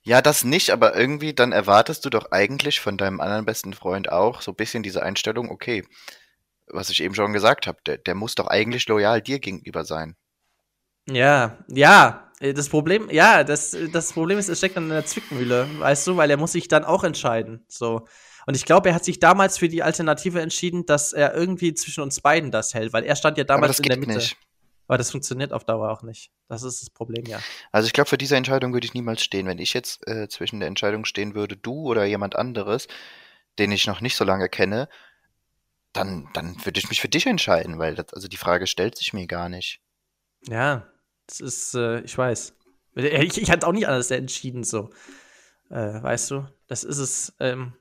[0.03, 4.11] Ja, das nicht, aber irgendwie dann erwartest du doch eigentlich von deinem anderen besten Freund
[4.11, 5.83] auch so ein bisschen diese Einstellung, okay,
[6.67, 10.15] was ich eben schon gesagt habe, der, der muss doch eigentlich loyal dir gegenüber sein.
[11.07, 12.31] Ja, ja.
[12.39, 16.07] Äh, das Problem, ja, das, das Problem ist, es steckt dann in der Zwickmühle, weißt
[16.07, 17.63] du, weil er muss sich dann auch entscheiden.
[17.67, 18.07] So.
[18.45, 22.01] Und ich glaube, er hat sich damals für die Alternative entschieden, dass er irgendwie zwischen
[22.01, 24.15] uns beiden das hält, weil er stand ja damals in der Mitte.
[24.15, 24.37] Nicht.
[24.87, 26.29] Aber das funktioniert auf Dauer auch nicht.
[26.47, 27.39] Das ist das Problem, ja.
[27.71, 29.47] Also ich glaube, für diese Entscheidung würde ich niemals stehen.
[29.47, 32.87] Wenn ich jetzt äh, zwischen der Entscheidung stehen würde, du oder jemand anderes,
[33.57, 34.87] den ich noch nicht so lange kenne,
[35.91, 39.11] dann, dann würde ich mich für dich entscheiden, weil das, also die Frage stellt sich
[39.11, 39.79] mir gar nicht.
[40.47, 40.85] Ja,
[41.27, 42.53] das ist, äh, ich weiß.
[42.95, 44.89] Ich, ich hatte auch nicht anders entschieden, so.
[45.69, 46.47] Äh, weißt du?
[46.67, 47.73] Das ist es, ähm,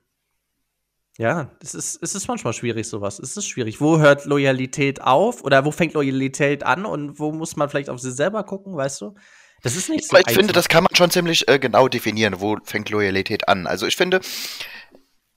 [1.17, 3.19] ja, es ist, es ist manchmal schwierig, sowas.
[3.19, 3.79] Es ist schwierig.
[3.79, 7.99] Wo hört Loyalität auf oder wo fängt Loyalität an und wo muss man vielleicht auf
[7.99, 9.15] sich selber gucken, weißt du?
[9.63, 10.17] Das ist nicht so.
[10.17, 13.65] Ich finde, das kann man schon ziemlich äh, genau definieren, wo fängt Loyalität an.
[13.65, 14.19] Also ich finde,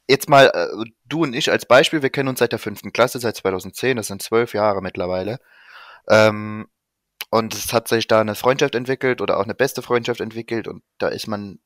[0.09, 0.67] jetzt mal äh,
[1.07, 4.09] du und ich als Beispiel, wir kennen uns seit der fünften Klasse, seit 2010, das
[4.09, 5.39] sind zwölf Jahre mittlerweile.
[6.09, 6.67] Ähm,
[7.31, 10.83] Und es hat sich da eine Freundschaft entwickelt oder auch eine beste Freundschaft entwickelt und
[10.99, 11.59] da ist man,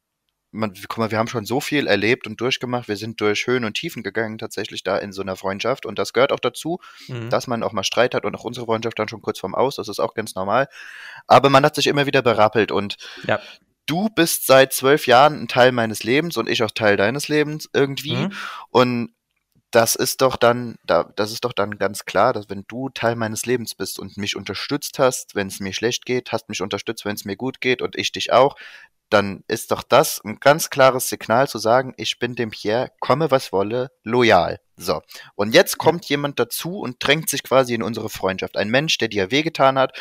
[0.50, 2.88] man, guck mal, wir haben schon so viel erlebt und durchgemacht.
[2.88, 6.12] Wir sind durch Höhen und Tiefen gegangen tatsächlich da in so einer Freundschaft und das
[6.12, 7.30] gehört auch dazu, Mhm.
[7.30, 9.76] dass man auch mal Streit hat und auch unsere Freundschaft dann schon kurz vorm Aus,
[9.76, 10.68] das ist auch ganz normal.
[11.26, 12.96] Aber man hat sich immer wieder berappelt und
[13.26, 13.40] Ja.
[13.86, 17.70] du bist seit zwölf Jahren ein Teil meines Lebens und ich auch Teil deines Lebens
[17.72, 18.16] irgendwie.
[18.16, 18.32] Mhm.
[18.70, 19.12] Und
[19.72, 23.16] das ist doch dann, da, das ist doch dann ganz klar, dass wenn du Teil
[23.16, 27.04] meines Lebens bist und mich unterstützt hast, wenn es mir schlecht geht, hast mich unterstützt,
[27.06, 28.54] wenn es mir gut geht und ich dich auch,
[29.08, 33.30] dann ist doch das ein ganz klares Signal zu sagen, ich bin dem Pierre, komme
[33.30, 34.60] was wolle, loyal.
[34.76, 35.00] So.
[35.34, 38.56] Und jetzt kommt jemand dazu und drängt sich quasi in unsere Freundschaft.
[38.56, 39.98] Ein Mensch, der dir wehgetan hat.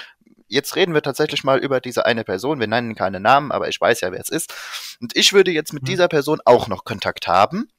[0.47, 2.59] Jetzt reden wir tatsächlich mal über diese eine Person.
[2.59, 4.53] Wir nennen keine Namen, aber ich weiß ja, wer es ist.
[4.99, 5.87] Und ich würde jetzt mit Mhm.
[5.87, 7.69] dieser Person auch noch Kontakt haben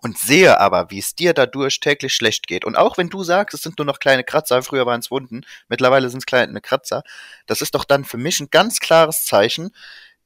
[0.00, 2.64] und sehe aber, wie es dir dadurch täglich schlecht geht.
[2.64, 5.42] Und auch wenn du sagst, es sind nur noch kleine Kratzer, früher waren es Wunden,
[5.68, 7.02] mittlerweile sind es kleine Kratzer,
[7.46, 9.70] das ist doch dann für mich ein ganz klares Zeichen,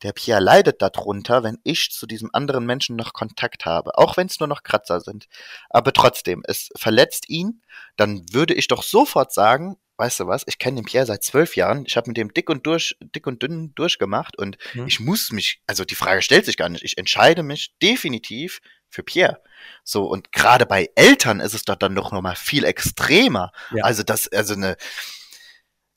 [0.03, 4.27] der Pierre leidet darunter, wenn ich zu diesem anderen Menschen noch Kontakt habe, auch wenn
[4.27, 5.29] es nur noch Kratzer sind.
[5.71, 7.63] Aber trotzdem, es verletzt ihn,
[7.97, 11.55] dann würde ich doch sofort sagen, weißt du was, ich kenne den Pierre seit zwölf
[11.55, 14.87] Jahren, ich habe mit dem dick und durch, dick und dünn durchgemacht und Mhm.
[14.89, 18.61] ich muss mich, also die Frage stellt sich gar nicht, ich entscheide mich definitiv
[18.93, 19.43] für Pierre.
[19.85, 23.53] So, und gerade bei Eltern ist es doch dann noch mal viel extremer.
[23.73, 23.85] Ja.
[23.85, 24.77] Also das, also eine,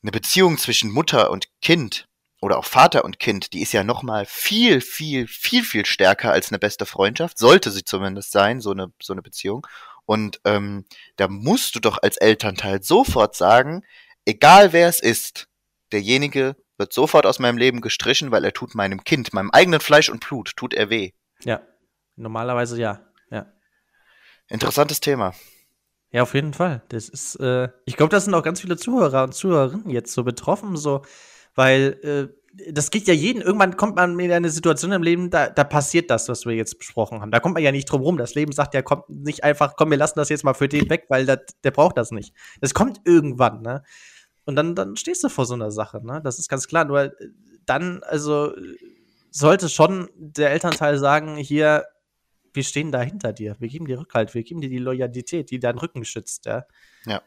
[0.01, 2.07] eine Beziehung zwischen Mutter und Kind
[2.41, 6.31] oder auch Vater und Kind, die ist ja noch mal viel, viel, viel, viel stärker
[6.31, 7.37] als eine beste Freundschaft.
[7.37, 9.67] Sollte sie zumindest sein, so eine, so eine Beziehung.
[10.05, 10.85] Und ähm,
[11.15, 13.83] da musst du doch als Elternteil sofort sagen,
[14.25, 15.47] egal wer es ist,
[15.91, 20.09] derjenige wird sofort aus meinem Leben gestrichen, weil er tut meinem Kind, meinem eigenen Fleisch
[20.09, 21.11] und Blut, tut er weh.
[21.43, 21.61] Ja.
[22.15, 23.01] Normalerweise ja.
[23.29, 23.47] Ja.
[24.47, 25.33] Interessantes Thema.
[26.11, 26.81] Ja, auf jeden Fall.
[26.89, 30.23] Das ist, äh, ich glaube, das sind auch ganz viele Zuhörer und Zuhörerinnen jetzt so
[30.23, 31.01] betroffen, so,
[31.55, 33.41] weil äh, das geht ja jeden.
[33.41, 36.77] Irgendwann kommt man in eine Situation im Leben, da, da passiert das, was wir jetzt
[36.77, 37.31] besprochen haben.
[37.31, 38.17] Da kommt man ja nicht drum rum.
[38.17, 40.89] Das Leben sagt ja, kommt nicht einfach, komm, wir lassen das jetzt mal für den
[40.89, 42.33] weg, weil das, der braucht das nicht.
[42.61, 43.83] Das kommt irgendwann, ne?
[44.45, 46.21] Und dann, dann stehst du vor so einer Sache, ne?
[46.23, 46.85] Das ist ganz klar.
[46.85, 47.11] Nur äh,
[47.65, 48.53] dann, also,
[49.31, 51.85] sollte schon der Elternteil sagen, hier,
[52.55, 53.55] wir stehen da hinter dir.
[53.59, 56.65] Wir geben dir Rückhalt, wir geben dir die Loyalität, die deinen Rücken schützt, ja.
[57.05, 57.21] Ja.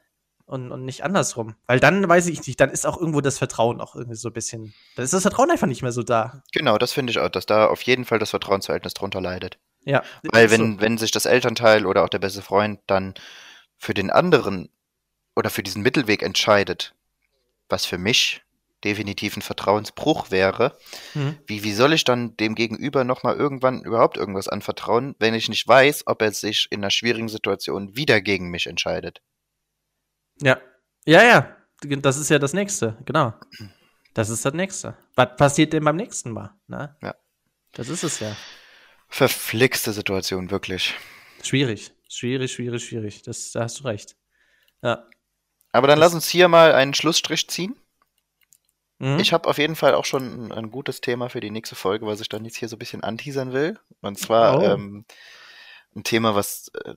[0.45, 1.57] Und, und nicht andersrum.
[1.67, 4.33] Weil dann weiß ich nicht, dann ist auch irgendwo das Vertrauen auch irgendwie so ein
[4.33, 4.73] bisschen.
[4.97, 6.43] Dann ist das Vertrauen einfach nicht mehr so da.
[6.53, 9.59] Genau, das finde ich auch, dass da auf jeden Fall das Vertrauensverhältnis drunter leidet.
[9.85, 10.03] Ja.
[10.33, 10.81] Weil wenn, so.
[10.81, 13.13] wenn sich das Elternteil oder auch der beste Freund dann
[13.77, 14.71] für den anderen
[15.37, 16.95] oder für diesen Mittelweg entscheidet,
[17.69, 18.43] was für mich
[18.85, 20.77] definitiv ein Vertrauensbruch wäre,
[21.15, 21.39] Mhm.
[21.47, 25.67] wie, wie soll ich dann dem Gegenüber nochmal irgendwann überhaupt irgendwas anvertrauen, wenn ich nicht
[25.67, 29.21] weiß, ob er sich in einer schwierigen Situation wieder gegen mich entscheidet?
[30.41, 30.61] Ja.
[31.07, 31.57] Ja, ja.
[31.83, 33.35] Das ist ja das Nächste, genau.
[34.15, 34.97] Das ist das Nächste.
[35.15, 36.51] Was passiert denn beim nächsten Mal?
[36.67, 36.97] Ne?
[37.03, 37.15] Ja.
[37.73, 38.37] Das ist es ja.
[39.09, 40.95] Verflixte Situation, wirklich.
[41.43, 41.93] Schwierig.
[42.09, 43.23] Schwierig, schwierig, schwierig.
[43.23, 44.17] Das, da hast du recht.
[44.83, 45.07] Ja.
[45.73, 47.77] Aber dann lass uns hier mal einen Schlussstrich ziehen.
[48.99, 49.19] Mhm.
[49.21, 52.07] Ich habe auf jeden Fall auch schon ein, ein gutes Thema für die nächste Folge,
[52.07, 53.79] was ich dann jetzt hier so ein bisschen anteasern will.
[54.01, 54.63] Und zwar Oh.
[54.63, 55.05] ähm,
[55.95, 56.95] ein Thema, was äh,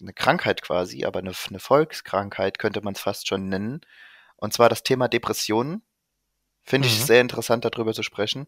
[0.00, 3.80] eine Krankheit quasi, aber eine, eine Volkskrankheit könnte man es fast schon nennen.
[4.36, 5.82] Und zwar das Thema Depressionen.
[6.62, 7.04] Finde ich Mhm.
[7.06, 8.46] sehr interessant, darüber zu sprechen.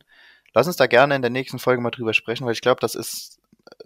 [0.53, 2.95] Lass uns da gerne in der nächsten Folge mal drüber sprechen, weil ich glaube, das
[2.95, 3.40] ist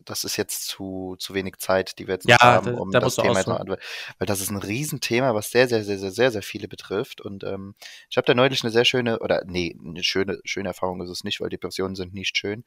[0.05, 3.01] das ist jetzt zu, zu wenig Zeit, die wir jetzt Ja, haben, da- um da
[3.01, 5.85] das musst du Thema jetzt noch an, weil das ist ein Riesenthema, was sehr, sehr,
[5.85, 7.21] sehr, sehr, sehr, sehr viele betrifft.
[7.21, 7.75] Und ähm,
[8.11, 11.25] ich habe da neulich eine sehr schöne, oder nee, eine schöne, schöne Erfahrung ist es
[11.25, 12.65] nicht, weil Depressionen sind nicht schön.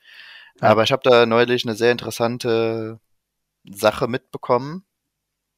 [0.61, 0.69] Ja.
[0.69, 2.99] Aber ich habe da neulich eine sehr interessante
[3.69, 4.85] Sache mitbekommen,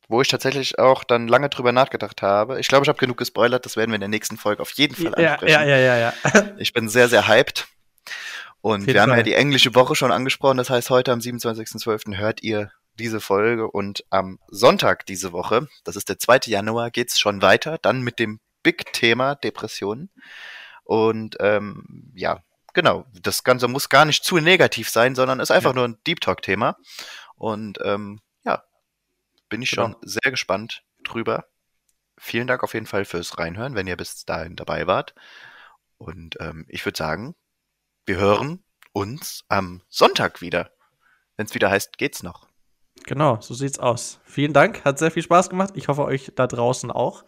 [0.08, 2.60] wo ich tatsächlich auch dann lange drüber nachgedacht habe.
[2.60, 4.96] Ich glaube, ich habe genug gespoilert, das werden wir in der nächsten Folge auf jeden
[4.96, 5.52] Fall ja, ansprechen.
[5.52, 6.14] ja, ja, ja, ja.
[6.58, 7.68] Ich bin sehr, sehr hyped.
[8.62, 10.58] Und wir haben ja die englische Woche schon angesprochen.
[10.58, 12.18] Das heißt, heute am 27.12.
[12.18, 16.42] hört ihr diese Folge und am Sonntag diese Woche, das ist der 2.
[16.48, 17.78] Januar, geht's schon weiter.
[17.82, 20.10] Dann mit dem Big-Thema Depressionen.
[20.84, 22.44] Und ähm, ja,
[22.74, 23.06] genau.
[23.22, 25.76] Das Ganze muss gar nicht zu negativ sein, sondern ist einfach Ja.
[25.76, 26.76] nur ein Deep Talk-Thema.
[27.36, 28.64] Und ähm, ja,
[29.48, 29.84] bin ich Genau.
[29.84, 31.46] schon sehr gespannt drüber.
[32.18, 35.16] Vielen Dank auf jeden Fall fürs Reinhören, wenn ihr bis dahin dabei wart.
[35.98, 37.36] Und ähm, ich würde sagen,
[38.10, 40.72] wir hören uns am Sonntag wieder.
[41.38, 42.48] Wenn es wieder heißt, geht's noch.
[43.06, 44.20] Genau, so sieht's aus.
[44.26, 45.74] Vielen Dank, hat sehr viel Spaß gemacht.
[45.76, 47.24] Ich hoffe, euch da draußen auch.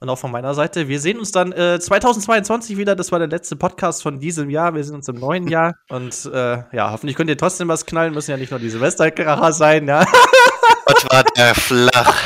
[0.00, 0.88] Und auch von meiner Seite.
[0.88, 2.96] Wir sehen uns dann äh, 2022 wieder.
[2.96, 4.74] Das war der letzte Podcast von diesem Jahr.
[4.74, 5.76] Wir sehen uns im neuen Jahr.
[5.90, 8.12] Und äh, ja, hoffentlich könnt ihr trotzdem was knallen.
[8.12, 10.04] Müssen ja nicht nur die Silvesterkracher sein, ja.
[10.86, 12.16] Gott war der flach.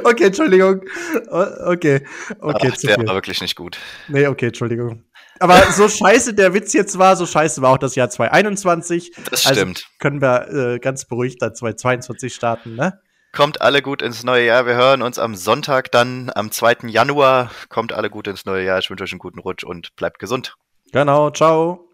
[0.04, 0.82] okay, Entschuldigung.
[1.28, 2.06] Okay,
[2.40, 3.78] okay, Ach, der war wirklich nicht gut.
[4.06, 5.04] Nee, okay, Entschuldigung.
[5.40, 9.12] Aber so scheiße der Witz jetzt war, so scheiße war auch das Jahr 2021.
[9.30, 9.58] Das stimmt.
[9.58, 13.00] Also können wir äh, ganz beruhigt dann 2022 starten, ne?
[13.32, 14.66] Kommt alle gut ins neue Jahr.
[14.66, 16.88] Wir hören uns am Sonntag dann, am 2.
[16.88, 17.50] Januar.
[17.68, 18.80] Kommt alle gut ins neue Jahr.
[18.80, 20.56] Ich wünsche euch einen guten Rutsch und bleibt gesund.
[20.92, 21.89] Genau, ciao.